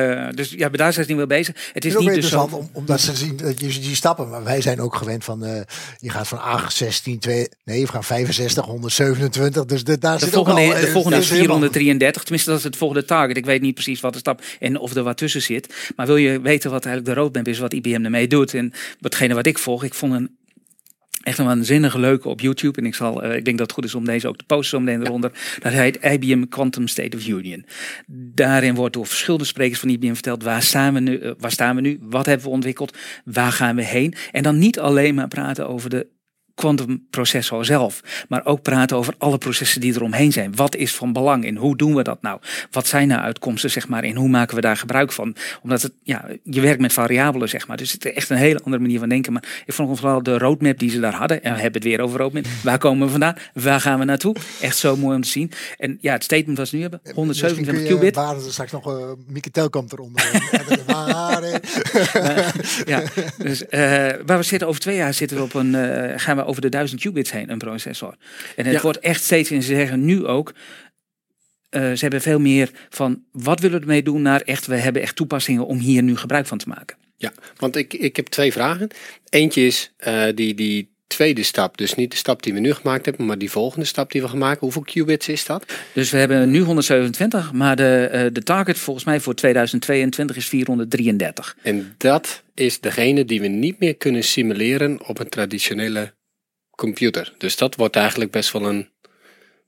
eh, 0.00 0.28
dus 0.34 0.50
ja, 0.50 0.68
daar 0.68 0.92
zijn 0.92 1.04
ze 1.04 1.10
niet 1.10 1.18
mee 1.18 1.38
bezig. 1.38 1.70
Het 1.72 1.84
is 1.84 1.92
ook 1.94 2.00
niet 2.00 2.08
dus 2.08 2.16
interessant 2.16 2.50
zo... 2.50 2.56
om, 2.56 2.70
omdat 2.72 3.00
ze 3.00 3.16
zien 3.16 3.36
dat 3.36 3.60
je 3.60 3.66
die 3.66 3.94
stappen. 3.94 4.28
Maar 4.28 4.44
wij 4.44 4.60
zijn 4.60 4.80
ook 4.80 4.94
gewend 4.94 5.24
van. 5.24 5.44
eh, 5.44 5.60
je 5.98 6.10
gaat 6.10 6.28
van 6.28 6.40
8, 6.42 6.74
16, 6.76 7.18
2. 7.18 7.48
Nee, 7.64 7.82
we 7.82 7.88
gaan 7.92 8.04
65, 8.04 8.64
127. 8.64 9.64
Dus 9.64 9.84
de, 9.84 9.98
daar 9.98 10.18
De 10.18 10.24
zit 10.24 10.28
ook 10.36 10.46
volgende, 10.46 10.74
al, 10.74 10.80
de 10.80 10.86
eh, 10.86 10.92
volgende 10.92 11.16
dat 11.16 11.24
is 11.24 11.30
helemaal- 11.30 11.56
433. 11.58 12.22
Tenminste, 12.22 12.50
dat 12.50 12.58
is 12.58 12.64
het 12.64 12.76
volgende 12.76 13.04
target. 13.04 13.36
Ik 13.36 13.44
weet 13.46 13.60
niet 13.60 13.74
precies 13.74 14.00
wat 14.00 14.12
de 14.12 14.18
stap 14.18 14.42
en 14.60 14.78
of 14.78 14.94
er 14.94 15.02
wat 15.02 15.16
tussen 15.16 15.42
zit. 15.42 15.74
Maar 15.96 16.06
wil 16.06 16.16
je 16.16 16.40
weten 16.40 16.70
wat 16.70 16.84
eigenlijk 16.84 17.14
de 17.14 17.20
roadmap 17.20 17.48
is, 17.48 17.58
wat 17.58 17.72
IBM 17.72 18.04
ermee 18.04 18.26
doet. 18.26 18.54
En 18.54 18.72
watgene 19.00 19.34
wat 19.34 19.46
ik 19.46 19.58
volg. 19.58 19.84
Ik 19.84 19.94
vond 19.94 20.12
een 20.12 20.30
echt 21.20 21.38
een 21.38 21.44
waanzinnige 21.44 21.98
leuke 21.98 22.28
op 22.28 22.40
YouTube. 22.40 22.80
En 22.80 22.86
ik, 22.86 22.94
zal, 22.94 23.22
eh, 23.22 23.36
ik 23.36 23.44
denk 23.44 23.58
dat 23.58 23.66
het 23.66 23.76
goed 23.76 23.84
is 23.84 23.94
om 23.94 24.04
deze 24.04 24.28
ook 24.28 24.36
te 24.36 24.44
posten 24.44 24.78
zo 24.78 24.84
meteen 24.84 25.06
eronder. 25.06 25.32
Dat 25.58 25.72
heet 25.72 26.04
IBM 26.04 26.44
Quantum 26.44 26.88
State 26.88 27.16
of 27.16 27.26
Union. 27.26 27.64
Daarin 28.34 28.74
wordt 28.74 28.94
door 28.94 29.06
verschillende 29.06 29.44
sprekers 29.44 29.80
van 29.80 29.88
IBM 29.88 30.12
verteld. 30.12 30.42
Waar 30.42 30.62
staan 30.62 30.94
we 30.94 31.00
nu? 31.00 31.18
eh, 31.18 31.30
waar 31.38 31.50
staan 31.50 31.74
we 31.74 31.80
nu? 31.80 31.98
Wat 32.00 32.26
hebben 32.26 32.46
we 32.46 32.52
ontwikkeld? 32.52 32.96
Waar 33.24 33.52
gaan 33.52 33.76
we 33.76 33.84
heen? 33.84 34.14
En 34.32 34.42
dan 34.42 34.58
niet 34.58 34.78
alleen 34.78 35.14
maar 35.14 35.28
praten 35.28 35.68
over 35.68 35.90
de 35.90 36.06
quantumprocessor 36.60 37.64
zelf. 37.64 38.24
Maar 38.28 38.44
ook 38.44 38.62
praten 38.62 38.96
over 38.96 39.14
alle 39.18 39.38
processen 39.38 39.80
die 39.80 39.94
eromheen 39.94 40.32
zijn. 40.32 40.56
Wat 40.56 40.76
is 40.76 40.94
van 40.94 41.12
belang 41.12 41.44
en 41.44 41.56
hoe 41.56 41.76
doen 41.76 41.94
we 41.94 42.02
dat 42.02 42.22
nou? 42.22 42.40
Wat 42.70 42.86
zijn 42.86 43.08
nou 43.08 43.20
uitkomsten, 43.20 43.70
zeg 43.70 43.88
maar, 43.88 44.02
en 44.02 44.16
hoe 44.16 44.28
maken 44.28 44.54
we 44.54 44.60
daar 44.60 44.76
gebruik 44.76 45.12
van? 45.12 45.36
Omdat 45.62 45.82
het, 45.82 45.92
ja, 46.02 46.28
je 46.44 46.60
werkt 46.60 46.80
met 46.80 46.92
variabelen, 46.92 47.48
zeg 47.48 47.66
maar. 47.66 47.76
Dus 47.76 47.92
het 47.92 48.04
is 48.04 48.12
echt 48.12 48.30
een 48.30 48.36
hele 48.36 48.60
andere 48.64 48.82
manier 48.82 48.98
van 48.98 49.08
denken. 49.08 49.32
Maar 49.32 49.62
ik 49.66 49.72
vond 49.72 49.98
vooral 49.98 50.22
de 50.22 50.38
roadmap 50.38 50.78
die 50.78 50.90
ze 50.90 51.00
daar 51.00 51.14
hadden. 51.14 51.42
En 51.42 51.54
we 51.54 51.60
hebben 51.60 51.80
het 51.80 51.90
weer 51.90 52.00
over 52.00 52.18
roadmap. 52.20 52.44
Waar 52.62 52.78
komen 52.78 53.04
we 53.04 53.10
vandaan? 53.10 53.34
Waar 53.54 53.80
gaan 53.80 53.98
we 53.98 54.04
naartoe? 54.04 54.34
Echt 54.60 54.76
zo 54.76 54.96
mooi 54.96 55.16
om 55.16 55.22
te 55.22 55.28
zien. 55.28 55.50
En 55.78 55.98
ja, 56.00 56.12
het 56.12 56.24
statement 56.24 56.58
wat 56.58 56.68
ze 56.68 56.74
nu 56.74 56.80
hebben, 56.82 57.00
Misschien 57.02 57.24
127 57.24 57.74
kun 57.74 57.94
je 57.94 57.98
qubit. 57.98 58.14
Waar 58.14 58.36
er 58.36 58.52
straks 58.52 58.72
nog 58.72 58.86
uh, 58.86 59.04
Mieke 59.26 59.50
Telkamp 59.50 59.92
eronder. 59.92 60.30
Waar, 60.86 61.42
eh, 61.42 61.54
ja, 62.92 63.02
dus, 63.38 63.66
eh, 63.66 63.80
waar 64.26 64.38
we 64.38 64.42
zitten 64.42 64.68
over 64.68 64.80
twee 64.80 64.96
jaar 64.96 65.14
zitten 65.14 65.36
we 65.36 65.42
op 65.42 65.54
een, 65.54 65.74
eh, 65.74 66.12
gaan 66.16 66.36
we 66.36 66.44
over 66.50 66.62
de 66.62 66.68
1000 66.68 67.00
qubits 67.00 67.30
heen, 67.32 67.50
een 67.50 67.58
processor. 67.58 68.14
En 68.56 68.64
het 68.64 68.74
Ja. 68.74 68.80
wordt 68.80 68.98
echt 68.98 69.22
steeds, 69.24 69.50
en 69.50 69.62
ze 69.62 69.74
zeggen 69.74 70.04
nu 70.04 70.26
ook, 70.26 70.54
eh, 71.70 71.80
ze 71.80 71.98
hebben 71.98 72.20
veel 72.20 72.40
meer 72.40 72.70
van 72.88 73.22
wat 73.32 73.60
willen 73.60 73.76
we 73.76 73.82
ermee 73.82 74.02
doen 74.02 74.22
naar 74.22 74.40
echt, 74.40 74.66
we 74.66 74.76
hebben 74.76 75.02
echt 75.02 75.16
toepassingen 75.16 75.66
om 75.66 75.78
hier 75.78 76.02
nu 76.02 76.16
gebruik 76.16 76.46
van 76.46 76.58
te 76.58 76.68
maken. 76.68 76.96
Ja, 77.16 77.32
want 77.56 77.76
ik, 77.76 77.94
ik 77.94 78.16
heb 78.16 78.26
twee 78.26 78.52
vragen. 78.52 78.88
Eentje 79.28 79.66
is 79.66 79.92
eh, 79.96 80.24
die, 80.34 80.54
die 80.54 80.88
tweede 81.06 81.42
stap. 81.42 81.76
Dus 81.78 81.94
niet 81.94 82.10
de 82.10 82.16
stap 82.16 82.42
die 82.42 82.52
we 82.52 82.60
nu 82.60 82.72
gemaakt 82.74 83.04
hebben, 83.06 83.26
maar 83.26 83.38
die 83.38 83.50
volgende 83.50 83.86
stap 83.86 84.12
die 84.12 84.22
we 84.22 84.28
gaan 84.28 84.38
maken. 84.38 84.60
Hoeveel 84.60 84.82
qubits 84.82 85.28
is 85.28 85.44
dat? 85.44 85.72
Dus 85.92 86.10
we 86.10 86.18
hebben 86.18 86.50
nu 86.50 86.60
127, 86.60 87.52
maar 87.52 87.76
de, 87.76 88.08
eh, 88.12 88.26
de 88.32 88.42
target 88.42 88.78
volgens 88.78 89.04
mij 89.04 89.20
voor 89.20 89.34
2022 89.34 90.36
is 90.36 90.48
433. 90.48 91.56
En 91.62 91.94
dat 91.96 92.42
is 92.54 92.80
degene 92.80 93.24
die 93.24 93.40
we 93.40 93.46
niet 93.48 93.78
meer 93.78 93.96
kunnen 93.96 94.24
simuleren 94.24 95.06
op 95.08 95.18
een 95.18 95.28
traditionele 95.28 96.12
computer. 96.80 97.32
Dus 97.38 97.56
dat 97.56 97.74
wordt 97.74 97.96
eigenlijk 97.96 98.30
best 98.30 98.52
wel 98.52 98.64
een 98.66 98.88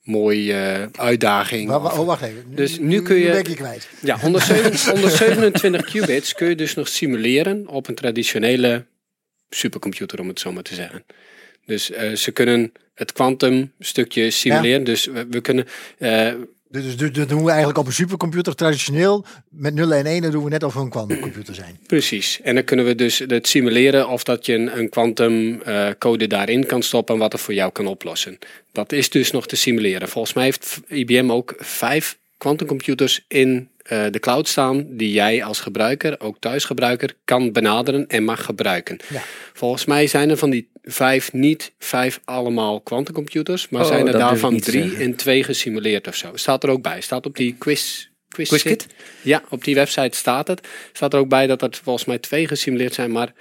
mooie 0.02 0.52
eh, 0.54 1.00
uitdaging. 1.04 1.71
oh, 1.71 2.07
wacht 2.07 2.23
even. 2.23 2.45
Dus 2.54 2.78
nu 2.78 3.02
kun 3.02 3.16
je- 3.16 3.31
ben 3.31 3.38
ik 3.38 3.49
je 3.49 3.54
kwijt. 3.54 3.88
Ja, 4.02 4.19
107 4.19 4.90
127 4.92 5.85
qubits 5.90 6.35
kun 6.35 6.49
je 6.49 6.54
dus 6.54 6.75
nog 6.75 6.88
simuleren 6.88 7.66
op 7.69 7.88
een 7.88 7.95
traditionele 7.95 8.85
supercomputer, 9.50 10.21
om 10.21 10.28
het 10.28 10.40
zo 10.40 10.52
maar 10.52 10.62
te 10.62 10.75
zeggen. 10.75 11.04
Dus 11.66 11.90
eh, 11.90 12.12
ze 12.12 12.31
kunnen 12.31 12.73
het 12.95 13.12
kwantum 13.12 13.73
stukje 13.78 14.31
simuleren. 14.31 14.85
Dus 14.85 15.04
we, 15.07 15.26
we 15.31 15.40
kunnen, 15.40 15.66
eh, 15.99 16.33
Dus, 16.72 16.96
dus, 16.96 17.12
dat 17.12 17.28
doen 17.28 17.42
we 17.42 17.48
eigenlijk 17.48 17.78
op 17.78 17.86
een 17.86 17.92
supercomputer 17.92 18.54
traditioneel. 18.54 19.24
Met 19.48 19.74
0 19.74 19.92
en 19.92 20.06
1 20.06 20.30
doen 20.30 20.44
we 20.44 20.50
net 20.50 20.62
of 20.62 20.74
we 20.74 20.80
een 20.80 20.90
quantumcomputer 20.90 21.54
zijn. 21.54 21.78
Precies. 21.86 22.40
En 22.42 22.54
dan 22.54 22.64
kunnen 22.64 22.86
we 22.86 22.94
dus 22.94 23.18
het 23.18 23.48
simuleren 23.48 24.08
of 24.08 24.24
dat 24.24 24.46
je 24.46 24.54
een 24.54 24.88
quantum 24.88 25.60
eh, 25.60 26.28
daarin 26.28 26.66
kan 26.66 26.82
stoppen 26.82 27.14
en 27.14 27.20
wat 27.20 27.32
er 27.32 27.38
voor 27.38 27.54
jou 27.54 27.72
kan 27.72 27.86
oplossen. 27.86 28.38
Dat 28.72 28.92
is 28.92 29.10
dus 29.10 29.30
nog 29.30 29.46
te 29.46 29.56
simuleren. 29.56 30.08
Volgens 30.08 30.34
mij 30.34 30.44
heeft 30.44 30.80
IBM 30.88 31.30
ook 31.30 31.54
vijf 31.58 32.18
quantumcomputers 32.38 33.24
in 33.28 33.68
eh, 33.82 34.04
de 34.10 34.18
cloud 34.18 34.48
staan 34.48 34.86
die 34.88 35.12
jij 35.12 35.44
als 35.44 35.60
gebruiker, 35.60 36.20
ook 36.20 36.36
thuisgebruiker, 36.38 37.14
kan 37.24 37.52
benaderen 37.52 38.06
en 38.06 38.24
mag 38.24 38.44
gebruiken. 38.44 38.98
Ja. 39.08 39.22
Volgens 39.52 39.84
mij 39.84 40.06
zijn 40.06 40.30
er 40.30 40.36
van 40.36 40.50
die 40.50 40.68
vijf 40.82 41.32
niet 41.32 41.72
vijf 41.78 42.20
allemaal 42.24 42.80
quantumcomputers, 42.80 43.68
maar 43.68 43.82
Oh, 43.82 43.86
zijn 43.86 44.06
er 44.06 44.18
daarvan 44.18 44.60
drie 44.60 44.82
zeggen. 44.82 45.00
en 45.00 45.16
twee 45.16 45.44
gesimuleerd 45.44 46.08
of 46.08 46.16
zo. 46.16 46.30
Staat 46.34 46.62
er 46.64 46.70
ook 46.70 46.82
bij. 46.82 47.00
Staat 47.00 47.26
op 47.26 47.36
die 47.36 47.54
quiz. 47.58 48.08
quiz 48.28 48.48
Quizkit? 48.48 48.86
Ja, 49.22 49.42
op 49.48 49.64
die 49.64 49.74
website 49.74 50.16
staat 50.16 50.48
het. 50.48 50.68
Staat 50.92 51.12
er 51.12 51.18
ook 51.18 51.28
bij 51.28 51.46
dat 51.46 51.62
er 51.62 51.70
volgens 51.82 52.04
mij 52.04 52.18
twee 52.18 52.46
gesimuleerd 52.48 52.94
zijn, 52.94 53.12
maar 53.12 53.32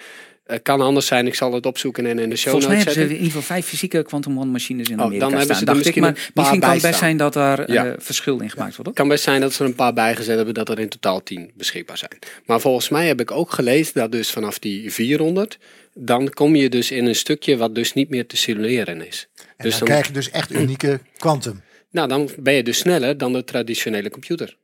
kan 0.63 0.81
anders 0.81 1.05
zijn. 1.05 1.27
Ik 1.27 1.35
zal 1.35 1.53
het 1.53 1.65
opzoeken 1.65 2.05
en 2.05 2.19
in 2.19 2.29
de 2.29 2.35
show 2.35 2.51
Volgens 2.51 2.67
mij 2.73 2.75
hebben 2.83 2.93
ze 2.93 3.01
in 3.01 3.09
ieder 3.09 3.25
geval 3.25 3.41
vijf 3.41 3.65
fysieke 3.65 4.03
quantum 4.03 4.39
one 4.39 4.51
machines 4.51 4.87
in 4.89 4.99
Oh, 4.99 5.01
Amerika 5.05 5.25
dan 5.29 5.37
hebben 5.37 5.55
staan. 5.55 5.65
ze 5.65 5.71
er 5.71 5.73
dacht 5.75 5.87
ik, 5.87 5.95
misschien 5.95 6.01
maar 6.01 6.09
een 6.11 6.33
paar 6.33 6.43
misschien 6.43 6.59
kan 6.59 6.69
het 6.71 6.81
best 6.81 6.93
staan. 6.95 7.05
zijn 7.07 7.17
dat 7.17 7.33
daar 7.33 7.71
Ja. 7.71 7.85
eh, 7.85 7.93
verschil 7.97 8.33
in 8.39 8.49
gemaakt 8.49 8.69
wordt. 8.75 8.85
Hoor. 8.85 8.93
kan 8.93 9.07
best 9.07 9.23
zijn 9.23 9.41
dat 9.41 9.53
ze 9.53 9.63
er 9.63 9.69
een 9.69 9.75
paar 9.75 9.93
bijgezet 9.93 10.35
hebben 10.35 10.53
dat 10.53 10.69
er 10.69 10.79
in 10.79 10.89
totaal 10.89 11.23
10 11.23 11.51
beschikbaar 11.57 11.97
zijn. 11.97 12.11
Maar 12.45 12.59
volgens 12.59 12.89
mij 12.89 13.07
heb 13.07 13.19
ik 13.21 13.31
ook 13.31 13.51
gelezen 13.51 13.93
dat 13.93 14.11
dus 14.11 14.29
vanaf 14.31 14.59
die 14.59 14.91
400, 14.93 15.57
dan 15.93 16.29
kom 16.29 16.55
je 16.55 16.69
dus 16.69 16.91
in 16.91 17.05
een 17.05 17.15
stukje 17.15 17.57
wat 17.57 17.75
dus 17.75 17.93
niet 17.93 18.09
meer 18.09 18.27
te 18.27 18.37
simuleren 18.37 19.07
is. 19.07 19.27
En 19.35 19.43
Dus 19.57 19.69
dan, 19.71 19.79
dan, 19.79 19.87
krijg 19.87 20.07
je 20.07 20.13
dus 20.13 20.29
echt 20.29 20.53
unieke 20.53 20.99
quantum. 21.17 21.61
nou, 21.91 22.07
dan 22.07 22.29
ben 22.39 22.53
je 22.53 22.63
dus 22.63 22.77
sneller 22.77 23.17
dan 23.17 23.33
de 23.33 23.43
traditionele 23.43 24.09
computer. 24.09 24.57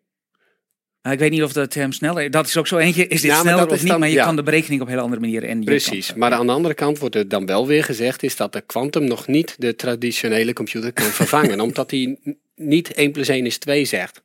Nou, 1.01 1.15
ik 1.15 1.21
weet 1.21 1.31
niet 1.31 1.43
of 1.43 1.53
dat 1.53 1.73
hem 1.73 1.91
sneller... 1.91 2.31
Dat 2.31 2.47
is 2.47 2.57
ook 2.57 2.67
zo 2.67 2.77
eentje. 2.77 3.07
Is 3.07 3.21
dit 3.21 3.31
Ja, 3.31 3.39
sneller 3.39 3.59
dat 3.59 3.71
of 3.71 3.79
niet? 3.79 3.87
dan- 3.89 3.99
maar 3.99 4.09
je 4.09 4.15
ja. 4.15 4.23
kan 4.25 4.35
de 4.35 4.43
berekening 4.43 4.81
op 4.81 4.87
hele 4.87 5.01
andere 5.01 5.21
manieren. 5.21 5.49
En 5.49 5.63
Precies. 5.63 6.07
kan- 6.07 6.19
Maar 6.19 6.31
aan 6.31 6.45
de 6.45 6.51
andere 6.51 6.73
kant 6.73 6.99
wordt 6.99 7.15
er 7.15 7.27
dan 7.27 7.45
wel 7.45 7.67
weer 7.67 7.83
gezegd 7.83 8.23
is 8.23 8.35
dat 8.35 8.53
de 8.53 8.61
quantum 8.61 9.03
nog 9.03 9.27
niet 9.27 9.55
de 9.57 9.75
traditionele 9.75 10.53
computer 10.53 10.93
kan 10.93 11.05
vervangen. 11.21 11.59
omdat 11.59 11.91
hij 11.91 12.17
niet 12.55 12.93
1 12.93 13.11
plus 13.11 13.27
1 13.27 13.45
is 13.45 13.57
2 13.57 13.85
zegt. 13.85 14.21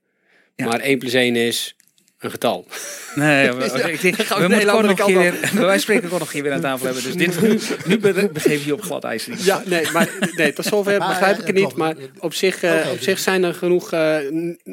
Maar 0.57 0.81
1 0.81 0.99
plus 0.99 1.13
1 1.13 1.37
is 1.37 1.77
een 2.23 2.31
getal. 2.31 2.67
Nee, 3.15 3.49
ik 3.49 4.01
denk, 4.01 4.17
we 4.17 4.25
we 4.29 4.41
moeten 4.41 4.59
hele 4.59 4.83
nog 4.83 5.07
keer 5.07 5.19
weer, 5.19 5.33
bij 5.33 5.51
wijze 5.53 5.67
van 5.69 5.81
spreken 5.81 6.09
Cor 6.09 6.19
nog 6.19 6.27
een 6.29 6.33
keer 6.35 6.43
weer 6.43 6.53
aan 6.53 6.61
tafel 6.61 6.85
hebben. 6.87 7.03
Dus 7.03 7.15
dit, 7.15 7.41
nu, 7.43 7.59
nu 7.87 7.99
be- 7.99 8.31
begeef 8.33 8.61
je 8.61 8.67
je 8.67 8.73
op 8.73 8.83
glad 8.83 9.05
ijs. 9.05 9.29
Ja, 9.37 9.63
nee, 9.67 9.91
maar 9.93 10.09
nee, 10.37 10.53
tot 10.53 10.65
zover 10.65 10.99
Maar, 10.99 11.09
begrijp 11.09 11.35
eh, 11.35 11.41
ik 11.41 11.47
het 11.47 11.57
niet. 11.57 11.77
Maar 11.77 11.95
op 12.19 12.35
zich, 12.35 12.63
eh, 12.63 12.75
op 12.93 13.01
zich 13.01 13.19
zijn 13.19 13.43
er 13.45 13.55
genoeg, 13.55 13.93
eh, 13.93 14.17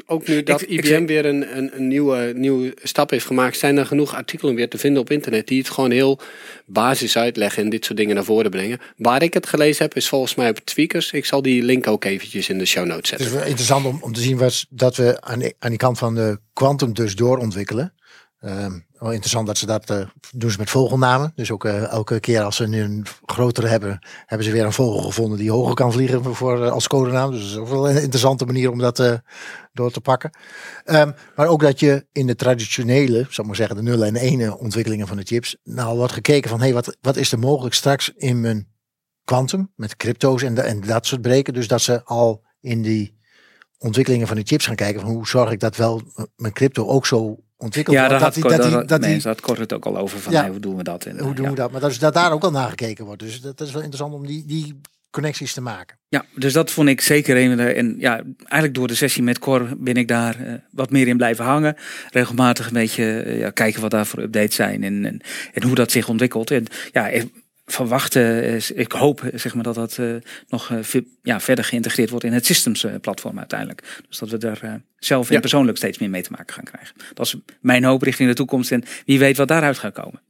ook 0.05 0.27
nu 0.27 0.43
dat 0.43 0.61
Ik- 0.61 0.67
IBM 0.69 1.05
weer 1.05 1.25
een, 1.25 1.57
een, 1.57 1.71
een 1.75 1.87
nieuwe, 1.87 2.31
nieuwe 2.35 2.73
stap 2.83 3.09
heeft 3.09 3.25
gemaakt, 3.25 3.57
zijn 3.57 3.77
er 3.77 3.85
genoeg 3.85 4.15
artikelen 4.15 4.55
weer 4.55 4.69
te 4.69 4.77
vinden 4.77 5.01
op 5.01 5.09
internet 5.11 5.47
die 5.47 5.59
het 5.59 5.69
gewoon 5.69 5.91
heel 5.91 6.19
basis 6.65 7.17
uitleggen 7.17 7.63
en 7.63 7.69
dit 7.69 7.85
soort 7.85 7.97
dingen 7.97 8.15
naar 8.15 8.23
voren 8.23 8.51
brengen. 8.51 8.79
Waar 8.97 9.23
ik 9.23 9.33
het 9.33 9.47
gelezen 9.47 9.83
heb 9.83 9.95
is 9.95 10.07
volgens 10.09 10.35
mij 10.35 10.49
op 10.49 10.59
Tweakers. 10.59 11.11
Ik 11.11 11.25
zal 11.25 11.41
die 11.41 11.63
link 11.63 11.87
ook 11.87 12.03
eventjes 12.05 12.49
in 12.49 12.57
de 12.57 12.65
show 12.65 12.85
notes 12.85 13.09
Het 13.09 13.19
is 13.19 13.25
zetten. 13.25 13.37
wel 13.39 13.47
interessant 13.47 13.85
om, 13.85 13.97
om 14.01 14.13
te 14.13 14.21
zien 14.21 14.37
wat, 14.37 14.65
dat 14.69 14.95
we 14.95 15.21
aan, 15.21 15.41
aan 15.59 15.69
die 15.69 15.77
kant 15.77 15.97
van 15.97 16.15
de 16.15 16.39
quantum 16.59 16.93
dus 16.93 17.15
doorontwikkelen. 17.15 17.93
Ehm 18.39 18.79
wel 18.99 19.11
interessant 19.11 19.47
dat 19.47 19.57
ze 19.57 19.65
dat 19.65 19.89
eh, 19.89 20.05
doen 20.31 20.51
ze 20.51 20.57
met 20.57 20.69
vogelnamen. 20.69 21.31
Dus 21.35 21.51
ook 21.51 21.65
eh, 21.65 21.91
elke 21.91 22.19
keer 22.19 22.41
als 22.41 22.55
ze 22.55 22.67
nu 22.67 22.81
een 22.81 23.05
grotere 23.25 23.67
hebben, 23.67 24.07
hebben 24.25 24.47
ze 24.47 24.53
weer 24.53 24.65
een 24.65 24.73
vogel 24.73 25.01
gevonden 25.01 25.37
die 25.37 25.51
hoger 25.51 25.73
kan 25.73 25.91
vliegen 25.91 26.35
voor, 26.35 26.65
eh, 26.65 26.71
als 26.71 26.87
codenaam. 26.87 27.31
Dus 27.31 27.39
dat 27.39 27.49
is 27.49 27.57
ook 27.57 27.67
wel 27.67 27.89
een 27.89 28.01
interessante 28.01 28.45
manier 28.45 28.71
om 28.71 28.77
dat 28.77 29.21
door 29.73 29.91
te 29.91 30.01
pakken. 30.01 30.29
Ehm, 30.83 31.11
maar 31.35 31.47
ook 31.47 31.61
dat 31.61 31.79
je 31.79 32.05
in 32.11 32.27
de 32.27 32.35
traditionele, 32.35 33.19
ik 33.19 33.45
maar 33.45 33.55
zeggen, 33.55 33.75
de 33.75 33.81
nullen 33.81 34.07
en 34.07 34.15
ene 34.15 34.57
ontwikkelingen 34.57 35.07
van 35.07 35.17
de 35.17 35.23
chips, 35.23 35.57
nou 35.63 35.97
wordt 35.97 36.13
gekeken 36.13 36.49
van, 36.49 36.59
hey, 36.59 36.73
wat, 36.73 36.97
wat 37.01 37.15
is 37.15 37.31
er 37.31 37.39
mogelijk 37.39 37.75
straks 37.75 38.11
in 38.15 38.41
mijn 38.41 38.67
quantum 39.23 39.71
met 39.75 39.95
crypto's 39.95 40.43
en, 40.43 40.65
en 40.65 40.81
dat 40.81 41.05
soort 41.05 41.21
breken. 41.21 41.53
Dus 41.53 41.67
dat 41.67 41.81
ze 41.81 42.03
al 42.03 42.43
in 42.59 42.81
die 42.81 43.18
ontwikkelingen 43.79 44.27
van 44.27 44.35
de 44.35 44.43
chips 44.45 44.65
gaan 44.65 44.75
kijken 44.75 45.01
van 45.01 45.09
hoe 45.09 45.27
zorg 45.27 45.51
ik 45.51 45.59
dat 45.59 45.75
wel 45.75 46.01
mijn 46.35 46.53
crypto 46.53 46.87
ook 46.87 47.05
zo 47.05 47.37
ontwikkeld 47.57 47.95
Ja, 47.95 48.01
wordt. 48.07 48.19
daar 48.19 48.31
had, 48.31 48.41
dat 48.41 48.61
die, 48.61 48.71
dat 48.71 48.87
dat 48.87 49.01
die, 49.01 49.09
mensen 49.09 49.29
had 49.29 49.41
Cor 49.41 49.59
het 49.59 49.73
ook 49.73 49.85
al 49.85 49.97
over. 49.97 50.19
Van, 50.19 50.31
Ja. 50.33 50.41
hey, 50.41 50.49
hoe 50.49 50.59
doen 50.59 50.75
we 50.75 50.83
dat? 50.83 51.05
En, 51.05 51.19
hoe 51.19 51.29
eh, 51.29 51.35
doen 51.35 51.45
ja. 51.45 51.49
we 51.49 51.55
dat? 51.55 51.71
Maar 51.71 51.81
dat, 51.81 51.91
is, 51.91 51.99
dat 51.99 52.13
daar 52.13 52.31
ook 52.31 52.43
al 52.43 52.51
naar 52.51 52.69
gekeken 52.69 53.05
wordt. 53.05 53.21
Dus 53.21 53.41
dat, 53.41 53.57
dat 53.57 53.67
is 53.67 53.73
wel 53.73 53.83
interessant 53.83 54.13
om 54.13 54.27
die, 54.27 54.45
die 54.45 54.79
connecties 55.11 55.53
te 55.53 55.61
maken. 55.61 55.97
Ja, 56.07 56.25
dus 56.35 56.53
dat 56.53 56.71
vond 56.71 56.89
ik 56.89 57.01
zeker 57.01 57.37
een. 57.37 57.59
En 57.59 57.95
ja, 57.99 58.23
eigenlijk 58.37 58.73
door 58.73 58.87
de 58.87 58.95
sessie 58.95 59.23
met 59.23 59.39
Cor 59.39 59.69
ben 59.77 59.95
ik 59.95 60.07
daar 60.07 60.39
eh, 60.39 60.53
wat 60.71 60.89
meer 60.91 61.07
in 61.07 61.17
blijven 61.17 61.45
hangen. 61.45 61.75
Regelmatig 62.09 62.67
een 62.67 62.73
beetje 62.73 63.21
eh, 63.21 63.39
ja, 63.39 63.49
kijken 63.49 63.81
wat 63.81 63.91
daar 63.91 64.05
voor 64.05 64.19
updates 64.19 64.55
zijn 64.55 64.83
en, 64.83 65.05
en, 65.05 65.21
en 65.53 65.63
hoe 65.63 65.75
dat 65.75 65.91
zich 65.91 66.09
ontwikkelt. 66.09 66.51
En 66.51 66.65
ja, 66.91 67.07
ik 67.07 67.31
verwachten, 67.71 68.43
eh, 68.43 68.69
ik 68.73 68.91
hoop 68.91 69.23
zeg 69.33 69.53
maar 69.53 69.63
dat 69.63 69.75
dat 69.75 69.97
eh, 69.97 70.05
nog 70.47 70.71
eh, 70.71 71.01
ja, 71.23 71.39
verder 71.39 71.63
geïntegreerd 71.65 72.09
wordt 72.09 72.25
in 72.25 72.33
het 72.33 72.45
systems 72.45 72.83
eh, 72.83 72.93
platform 73.01 73.37
uiteindelijk. 73.37 74.01
Dus 74.09 74.17
dat 74.17 74.29
we 74.29 74.37
daar 74.37 74.59
eh, 74.61 74.73
zelf 74.99 75.27
en 75.27 75.33
Ja. 75.33 75.39
persoonlijk 75.39 75.77
steeds 75.77 75.97
meer 75.97 76.09
mee 76.09 76.21
te 76.23 76.31
maken 76.31 76.53
gaan 76.53 76.63
krijgen. 76.63 76.95
Dat 77.13 77.25
is 77.25 77.35
mijn 77.61 77.83
hoop 77.83 78.01
richting 78.01 78.29
de 78.29 78.35
toekomst 78.35 78.71
en 78.71 78.83
wie 79.05 79.19
weet 79.19 79.37
wat 79.37 79.47
daaruit 79.47 79.77
gaat 79.77 79.93
komen. 79.93 80.21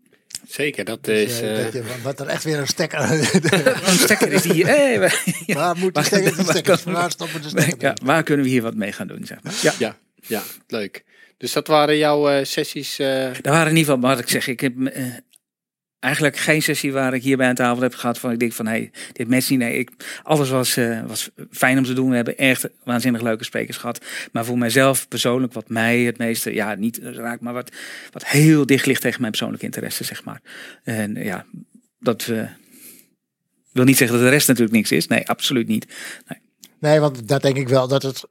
Zeker, 0.47 0.85
dat 0.85 1.03
Dus, 1.05 1.23
is... 1.23 1.39
je, 1.39 1.83
wat 2.03 2.19
er 2.19 2.27
echt 2.27 2.43
weer 2.43 2.57
een 2.57 2.67
stekker. 2.67 2.99
Een 3.89 3.97
stekker 3.97 4.31
is 4.31 4.41
die 4.41 4.53
hier. 4.53 4.65
Hey, 4.67 4.99
we- 4.99 5.53
waar 5.53 5.75
moet 5.77 5.81
die 5.83 5.91
Waar- 5.91 6.05
stekker? 6.05 6.35
Die 6.35 6.45
waar 6.45 6.55
stekker 6.55 6.79
kan- 6.83 6.93
waar 6.93 7.11
stoppen 7.11 7.41
de 7.41 7.49
stekker? 7.49 7.81
ja, 7.87 7.93
waar 8.03 8.23
kunnen 8.23 8.45
we 8.45 8.51
hier 8.51 8.61
wat 8.61 8.75
mee 8.75 8.91
gaan 8.91 9.07
doen? 9.07 9.25
Zeg 9.25 9.37
maar. 9.43 9.53
ja. 9.61 9.73
ja, 9.79 9.97
ja, 10.27 10.41
leuk. 10.67 11.03
Dus 11.37 11.53
dat 11.53 11.67
waren 11.67 11.97
jouw 11.97 12.29
eh, 12.29 12.45
sessies. 12.45 12.99
eh, 12.99 13.25
Er 13.25 13.39
waren 13.43 13.71
in 13.71 13.77
ieder 13.77 13.93
geval, 13.93 14.09
wat 14.09 14.19
ik 14.19 14.29
zeg, 14.29 14.47
ik 14.47 14.59
heb 14.59 14.73
eigenlijk 15.99 16.37
geen 16.37 16.61
sessie 16.61 16.91
waar 16.91 17.13
ik 17.13 17.23
hierbij 17.23 17.47
aan 17.47 17.55
tafel 17.55 17.81
heb 17.81 17.95
gehad 17.95 18.19
van 18.19 18.31
ik 18.31 18.39
denk 18.39 18.53
van 18.53 18.67
hey, 18.67 18.91
dit 19.11 19.27
matcht 19.27 19.49
niet. 19.49 19.59
Nee, 19.59 19.77
ik, 19.77 19.89
alles 20.23 20.49
was, 20.49 20.77
eh, 20.77 21.01
was 21.05 21.29
fijn 21.51 21.77
om 21.77 21.83
te 21.83 21.93
doen. 21.93 22.09
We 22.09 22.15
hebben 22.15 22.37
echt 22.37 22.69
waanzinnig 22.83 23.21
leuke 23.21 23.43
sprekers 23.43 23.77
gehad. 23.77 24.05
Maar 24.31 24.45
voor 24.45 24.57
mijzelf 24.57 25.07
persoonlijk, 25.07 25.53
wat 25.53 25.69
mij 25.69 25.99
het 25.99 26.17
meeste, 26.17 26.53
ja, 26.53 26.75
niet 26.75 26.99
raakt, 27.03 27.41
maar 27.41 27.53
wat, 27.53 27.71
wat 28.11 28.25
heel 28.25 28.65
dicht 28.65 28.85
ligt 28.85 29.01
tegen 29.01 29.19
mijn 29.19 29.31
persoonlijke 29.31 29.65
interesse, 29.65 30.03
zeg 30.03 30.23
maar. 30.23 30.41
En 30.83 31.15
ja, 31.15 31.45
dat 31.99 32.27
eh, 32.27 32.43
wil 33.71 33.83
niet 33.83 33.97
zeggen 33.97 34.17
dat 34.17 34.25
de 34.25 34.31
rest 34.31 34.47
natuurlijk 34.47 34.75
niks 34.75 34.91
is. 34.91 35.07
Nee, 35.07 35.27
absoluut 35.27 35.67
niet. 35.67 35.87
Nee, 36.79 36.99
want 36.99 37.27
dat 37.27 37.41
denk 37.41 37.57
ik 37.57 37.67
wel 37.67 37.87
dat 37.87 38.03
het. 38.03 38.23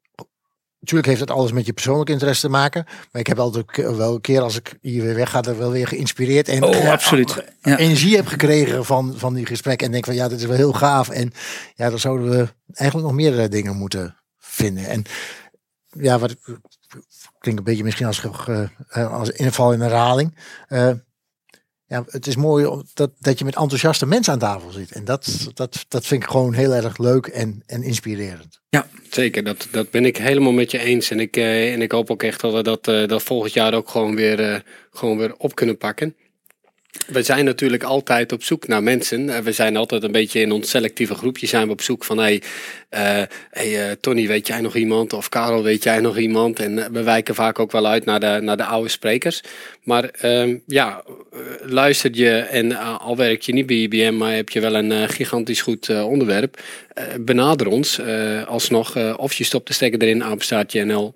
Natuurlijk 0.81 1.09
heeft 1.09 1.21
het 1.21 1.31
alles 1.31 1.53
met 1.53 1.67
je 1.67 1.73
persoonlijke 1.73 2.12
interesse 2.12 2.47
te 2.47 2.49
maken. 2.49 2.85
Maar 2.87 3.21
ik 3.21 3.27
heb 3.27 3.38
altijd 3.38 3.64
ook 3.64 3.97
wel 3.97 4.14
een 4.14 4.21
keer 4.21 4.41
als 4.41 4.57
ik 4.57 4.79
hier 4.81 5.03
weer 5.03 5.14
weg 5.14 5.31
ga, 5.31 5.43
er 5.43 5.59
wel 5.59 5.71
weer 5.71 5.88
geïnspireerd. 5.88 6.49
En 6.49 6.64
Oh, 6.64 6.77
eh, 6.77 6.91
absoluut. 6.91 7.45
Ja. 7.62 7.77
energie 7.77 8.17
heb 8.17 8.27
gekregen 8.27 8.85
van, 8.85 9.14
van 9.17 9.35
die 9.35 9.47
gesprekken. 9.47 9.87
En 9.87 9.93
denk 9.93 10.05
van 10.05 10.14
ja, 10.14 10.29
dit 10.29 10.38
is 10.38 10.47
wel 10.47 10.57
heel 10.57 10.73
gaaf. 10.73 11.09
En 11.09 11.33
ja, 11.75 11.91
dan 11.91 11.99
zouden 11.99 12.31
we 12.31 12.49
eigenlijk 12.75 13.09
nog 13.09 13.17
meer 13.17 13.41
eh, 13.41 13.49
dingen 13.49 13.77
moeten 13.77 14.17
vinden. 14.38 14.87
En 14.87 15.05
ja, 15.91 16.19
wat 16.19 16.37
klinkt 17.38 17.61
een 17.61 17.64
beetje 17.64 17.85
misschien 17.85 18.07
als, 18.07 18.25
eh, 18.88 19.12
als 19.12 19.31
inval 19.31 19.73
in 19.73 19.81
herhaling. 19.81 20.38
Eh, 20.69 20.91
ja, 21.88 22.05
het 22.07 22.27
is 22.27 22.37
mooi 22.37 22.83
dat, 22.94 23.11
dat 23.18 23.38
je 23.38 23.44
met 23.44 23.57
enthousiaste 23.57 24.07
mensen 24.07 24.33
aan 24.33 24.38
tafel 24.38 24.70
zit. 24.70 24.92
En 24.92 25.05
dat, 25.05 25.51
dat, 25.55 25.85
dat 25.88 26.07
vind 26.07 26.22
ik 26.22 26.29
gewoon 26.29 26.53
heel 26.53 26.74
erg 26.74 26.98
leuk 26.98 27.27
en, 27.27 27.62
en 27.66 27.83
inspirerend. 27.83 28.61
Zeker, 29.11 29.44
dat, 29.44 29.68
dat 29.70 29.90
ben 29.90 30.05
ik 30.05 30.16
helemaal 30.16 30.53
met 30.53 30.70
je 30.70 30.79
eens. 30.79 31.11
En 31.11 31.20
ik, 31.20 31.37
eh, 31.37 31.72
en 31.72 31.83
ik 31.83 31.92
hoop 31.92 32.11
ook 32.11 32.22
echt 32.22 32.40
dat 32.40 32.53
we 32.53 32.62
dat, 32.62 32.88
eh, 32.88 33.07
dat 33.07 33.22
volgend 33.22 33.53
jaar 33.53 33.74
ook 33.74 33.88
gewoon 33.88 34.14
weer, 34.14 34.40
eh, 34.40 34.61
gewoon 34.90 35.18
weer 35.18 35.35
op 35.37 35.55
kunnen 35.55 35.77
pakken. 35.77 36.16
We 37.07 37.22
zijn 37.22 37.44
natuurlijk 37.44 37.83
altijd 37.83 38.33
op 38.33 38.42
zoek 38.42 38.66
naar 38.66 38.83
mensen. 38.83 39.31
Eh, 39.31 39.38
We 39.38 39.53
zijn 39.53 39.77
altijd 39.77 40.03
een 40.03 40.12
beetje 40.12 40.40
in 40.40 40.53
ons 40.53 40.70
selectieve 40.70 41.14
groepje 41.14 41.46
zijn 41.46 41.66
we 41.66 41.72
op 41.72 41.81
zoek 41.81 42.05
van... 42.05 42.18
Hey, 42.18 42.42
eh, 42.88 43.22
hey, 43.51 43.88
eh, 43.88 43.96
Tony, 44.01 44.27
weet 44.27 44.46
jij 44.46 44.61
nog 44.61 44.77
iemand? 44.77 45.12
Of 45.12 45.29
Karel, 45.29 45.62
weet 45.62 45.83
jij 45.83 46.01
nog 46.01 46.18
iemand? 46.18 46.61
En 46.61 46.92
we 46.92 47.03
wijken 47.03 47.35
vaak 47.35 47.59
ook 47.59 47.72
wel 47.72 47.87
uit 47.87 48.05
naar 48.05 48.20
de, 48.20 48.38
naar 48.42 48.57
de 48.57 48.64
oude 48.64 48.88
sprekers. 48.88 49.40
Maar 49.83 50.05
ehm, 50.05 50.57
ja, 50.66 51.03
luister 51.61 52.11
je 52.14 52.31
en 52.31 52.77
al 52.98 53.16
werk 53.16 53.42
je 53.42 53.53
niet 53.53 53.66
bij 53.66 53.77
IBM... 53.77 54.16
maar 54.16 54.35
heb 54.35 54.48
je 54.48 54.61
wel 54.61 54.74
een 54.74 55.09
gigantisch 55.09 55.61
goed 55.61 55.88
onderwerp... 56.03 56.61
benader 57.20 57.66
ons 57.66 58.01
alsnog. 58.46 59.16
of 59.16 59.33
je 59.33 59.44
stopt 59.44 59.66
de 59.66 59.72
stekker 59.72 60.03
erin, 60.03 60.24
apenstaartje 60.24 61.07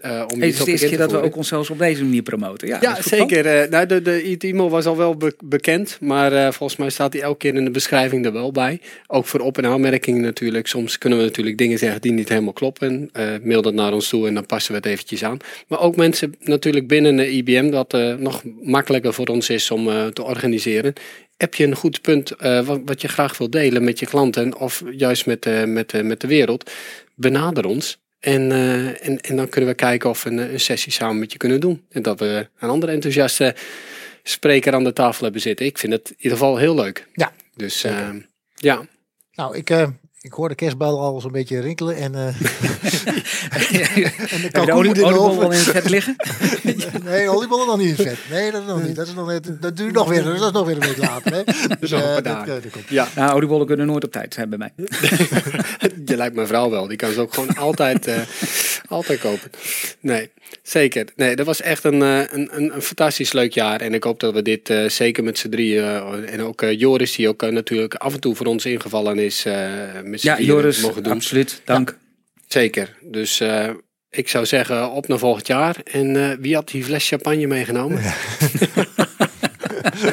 eh, 0.00 0.24
om 0.32 0.40
Het 0.40 0.48
iets 0.48 0.58
is 0.58 0.64
de 0.64 0.70
eerste 0.70 0.86
keer 0.88 0.98
dat 0.98 1.10
we 1.10 1.20
ook 1.22 1.36
onszelf 1.36 1.70
op 1.70 1.78
deze 1.78 2.02
manier 2.04 2.22
promoten. 2.22 2.68
Ja, 2.68 2.78
Ja, 2.80 3.02
zeker. 3.02 3.46
eh, 3.46 3.70
nou, 3.70 3.86
de, 3.86 4.02
de 4.02 4.22
IT-e-mail 4.22 4.70
was 4.70 4.86
al 4.86 4.96
wel 4.96 5.16
be- 5.16 5.34
bekend, 5.44 5.98
maar 6.00 6.32
eh, 6.32 6.52
volgens 6.52 6.78
mij 6.78 6.90
staat 6.90 7.12
die 7.12 7.22
elke 7.22 7.38
keer 7.38 7.54
in 7.54 7.64
de 7.64 7.70
beschrijving 7.70 8.24
er 8.24 8.32
wel 8.32 8.52
bij. 8.52 8.80
Ook 9.06 9.26
voor 9.26 9.40
op- 9.40 9.58
en 9.58 9.66
aanmerkingen 9.66 10.20
natuurlijk. 10.22 10.66
Soms 10.66 10.98
kunnen 10.98 11.18
we 11.18 11.24
natuurlijk 11.24 11.58
dingen 11.58 11.78
zeggen 11.78 12.00
die 12.00 12.12
niet 12.12 12.28
helemaal 12.28 12.52
kloppen. 12.52 13.10
Mail 13.42 13.62
dat 13.62 13.74
naar 13.74 13.92
ons 13.92 14.08
toe 14.08 14.26
en 14.28 14.34
dan 14.34 14.46
passen 14.46 14.72
we 14.72 14.78
het 14.78 14.86
eventjes 14.86 15.24
aan. 15.24 15.36
Maar 15.68 15.80
ook 15.80 15.96
mensen 15.96 16.34
natuurlijk 16.40 16.86
binnen 16.88 17.16
de 17.16 17.30
IBM, 17.30 17.70
dat 17.70 17.92
nog 18.18 18.42
makkelijker 18.62 19.12
voor 19.14 19.26
ons 19.26 19.48
is 19.50 19.70
om 19.70 20.12
te 20.12 20.22
organiseren. 20.22 20.92
Heb 21.36 21.54
je 21.54 21.64
een 21.64 21.74
goed 21.76 22.00
punt 22.00 22.32
wat, 22.64 22.80
wat 22.84 23.00
je 23.00 23.08
graag 23.08 23.38
wil 23.38 23.50
delen 23.50 23.84
met 23.84 23.98
je 23.98 24.06
klanten 24.06 24.58
of 24.58 24.82
juist 24.90 25.26
met, 25.26 25.66
met, 25.66 26.02
met 26.02 26.20
de 26.20 26.26
wereld? 26.26 26.70
Benader 27.14 27.64
ons. 27.66 27.98
En, 28.20 28.52
eh, 28.52 29.06
en, 29.06 29.20
en 29.20 29.36
dan 29.36 29.48
kunnen 29.48 29.70
we 29.70 29.76
kijken 29.76 30.10
of 30.10 30.22
we 30.22 30.30
een, 30.30 30.52
een 30.52 30.60
sessie 30.60 30.92
samen 30.92 31.18
met 31.18 31.32
je 31.32 31.38
kunnen 31.38 31.60
doen. 31.60 31.84
En 31.90 32.02
dat 32.02 32.18
we 32.18 32.48
een 32.58 32.68
andere 32.68 32.92
enthousiaste 32.92 33.54
spreker 34.22 34.74
aan 34.74 34.84
de 34.84 34.92
tafel 34.92 35.22
hebben 35.24 35.40
zitten. 35.42 35.66
Ik 35.66 35.78
vind 35.78 35.92
het 35.92 36.08
in 36.08 36.16
ieder 36.18 36.38
geval 36.38 36.56
heel 36.56 36.74
leuk. 36.74 37.06
Ja, 37.12 37.32
Dus 37.56 37.84
eh, 37.84 38.08
ja. 38.54 38.86
Nou, 39.34 39.56
ik, 39.56 39.70
eh, 39.70 39.88
ik 40.22 40.32
hoor 40.32 40.48
de 40.48 40.54
kerstbal 40.54 41.00
al 41.00 41.20
zo'n 41.20 41.32
beetje 41.32 41.60
rinkelen. 41.60 41.96
En, 41.96 42.14
eh, 42.14 42.26
en 42.26 42.34
de 43.68 43.90
je 43.94 44.10
de 44.42 44.48
kalkoen 44.52 44.74
olie- 44.74 44.88
in 44.88 44.94
de 44.94 45.04
oliebol 45.04 45.28
al 45.28 45.32
in 45.32 45.46
oven. 45.46 45.56
het 45.56 45.64
vet 45.64 45.88
liggen? 45.88 46.16
Nee, 47.04 47.28
oliebollen 47.28 47.66
nog 47.66 47.78
niet 47.78 47.98
in 47.98 48.04
vet. 48.06 48.18
Nee, 48.30 48.50
dat 48.50 48.60
is 48.62 48.66
nog 48.68 48.82
niet. 48.82 48.96
Dat, 48.96 49.06
is 49.06 49.14
nog 49.14 49.26
net, 49.26 49.62
dat 49.62 49.76
duurt 49.76 49.92
nog 49.92 50.08
weer. 50.08 50.24
Dat 50.24 50.34
is 50.34 50.40
nog 50.52 50.66
weer 50.66 50.74
een 50.76 50.80
week 50.88 50.96
later. 50.96 51.32
Hè. 51.32 51.42
Dus 51.80 51.90
paar 51.90 52.22
dat, 52.22 52.44
komt. 52.70 52.88
ja, 52.88 53.08
Nou, 53.14 53.34
oliebollen 53.34 53.66
kunnen 53.66 53.86
nooit 53.86 54.04
op 54.04 54.12
tijd 54.12 54.34
zijn 54.34 54.48
bij 54.48 54.58
mij. 54.58 54.72
je 56.04 56.16
lijkt 56.16 56.34
mijn 56.34 56.46
vrouw 56.46 56.70
wel. 56.70 56.86
Die 56.86 56.96
kan 56.96 57.12
ze 57.12 57.20
ook 57.20 57.34
gewoon 57.34 57.56
altijd, 57.56 58.06
eh, 58.06 58.20
altijd 58.88 59.20
kopen. 59.20 59.50
Nee, 60.00 60.30
zeker. 60.62 61.04
Nee, 61.16 61.36
dat 61.36 61.46
was 61.46 61.60
echt 61.60 61.84
een, 61.84 62.02
eh, 62.02 62.18
een, 62.30 62.48
een, 62.52 62.74
een 62.74 62.82
fantastisch 62.82 63.32
leuk 63.32 63.52
jaar. 63.52 63.80
En 63.80 63.94
ik 63.94 64.04
hoop 64.04 64.20
dat 64.20 64.34
we 64.34 64.42
dit 64.42 64.70
eh, 64.70 64.88
zeker 64.88 65.24
met 65.24 65.38
z'n 65.38 65.48
drieën... 65.48 65.82
eh, 65.84 66.32
en 66.32 66.42
ook 66.42 66.62
eh, 66.62 66.78
Joris, 66.78 67.14
die 67.16 67.28
ook 67.28 67.50
natuurlijk 67.50 67.94
af 67.94 68.14
en 68.14 68.20
toe 68.20 68.34
voor 68.34 68.46
ons 68.46 68.64
ingevallen 68.66 69.18
is... 69.18 69.44
eh 69.44 69.68
met 70.04 70.22
Ja, 70.22 70.40
Joris, 70.40 70.80
mogen 70.80 71.02
doen. 71.02 71.12
absoluut. 71.12 71.60
Dank. 71.64 71.96
Zeker. 72.48 72.96
Dus 73.02 73.40
eh, 73.40 73.68
ik 74.10 74.28
zou 74.28 74.46
zeggen, 74.46 74.90
op 74.90 75.08
naar 75.08 75.18
volgend 75.18 75.46
jaar. 75.46 75.76
En 75.84 76.16
eh, 76.30 76.36
wie 76.40 76.54
had 76.54 76.68
die 76.68 76.84
fles 76.84 77.08
champagne 77.08 77.46
meegenomen? 77.46 77.98
Eh, 77.98 78.12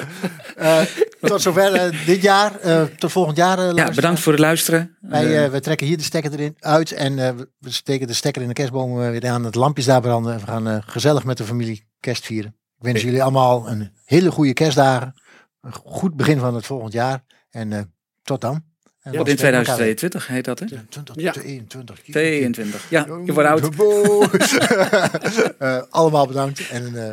tot 1.22 1.42
zover 1.42 1.74
eh, 1.74 2.06
dit 2.06 2.22
jaar. 2.22 2.60
Eh, 2.60 2.84
tot 2.84 3.12
volgend 3.12 3.38
jaar. 3.38 3.60
eh, 3.70 3.76
Ja, 3.76 3.92
bedankt 3.92 4.20
voor 4.20 4.32
het 4.32 4.42
luisteren. 4.42 4.98
Wij, 5.02 5.26
Eh, 5.26 5.46
eh, 5.46 5.52
we 5.52 5.60
trekken 5.60 5.88
hier 5.88 5.98
de 5.98 6.04
stekker 6.04 6.32
erin 6.32 6.56
uit. 6.60 6.92
En 6.92 7.20
eh, 7.20 7.30
we- 7.60 7.72
steken 7.72 8.08
de 8.08 8.14
stekker 8.14 8.42
in 8.42 8.48
de 8.48 8.54
kerstboom 8.54 9.02
eh, 9.02 9.10
weer 9.10 9.28
aan. 9.28 9.44
Het 9.44 9.56
lampjes 9.56 9.86
daar 9.86 10.02
branden. 10.02 10.34
En 10.34 10.40
we 10.40 10.46
gaan 10.46 10.68
eh, 10.68 10.78
gezellig 10.86 11.24
met 11.24 11.38
de 11.38 11.44
familie 11.44 11.88
kerst 12.00 12.26
vieren. 12.26 12.56
Ik 12.78 12.84
wens 12.86 13.02
jullie 13.02 13.24
allemaal 13.24 13.70
een 13.70 13.92
hele 14.06 14.32
goede 14.32 14.54
kerstdagen. 14.54 15.14
Een 15.62 15.74
goed 15.74 16.16
begin 16.16 16.40
van 16.40 16.56
het 16.56 16.66
volgend 16.66 16.94
jaar. 16.94 17.24
En 17.50 17.74
eh, 17.74 17.80
tot 18.24 18.42
dan. 18.42 18.64
En 19.02 19.14
in 19.14 19.20
spreken 19.20 19.58
elkaar 19.58 19.76
2022 19.76 20.28
heet 20.28 20.46
dat, 20.46 20.60
hè? 20.60 20.66
weer. 20.66 20.86
20, 20.90 21.16
Ja. 21.16 21.32
22. 21.32 22.00
22. 22.02 22.90
Ja, 22.90 23.06
je 23.26 23.34
wordt 23.34 23.50
oud. 23.50 23.70
Eh, 25.60 25.82
allemaal 25.90 26.28
bedankt. 26.28 26.70
En 26.70 26.84
een 26.86 26.94
uh, 26.94 27.10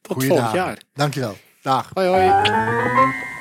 Tot 0.00 0.24
volgend 0.24 0.52
jaar. 0.52 0.78
Dankjewel. 0.94 1.36
Dag. 1.66 1.84
Hoi 1.94 2.06
hoi. 2.06 3.35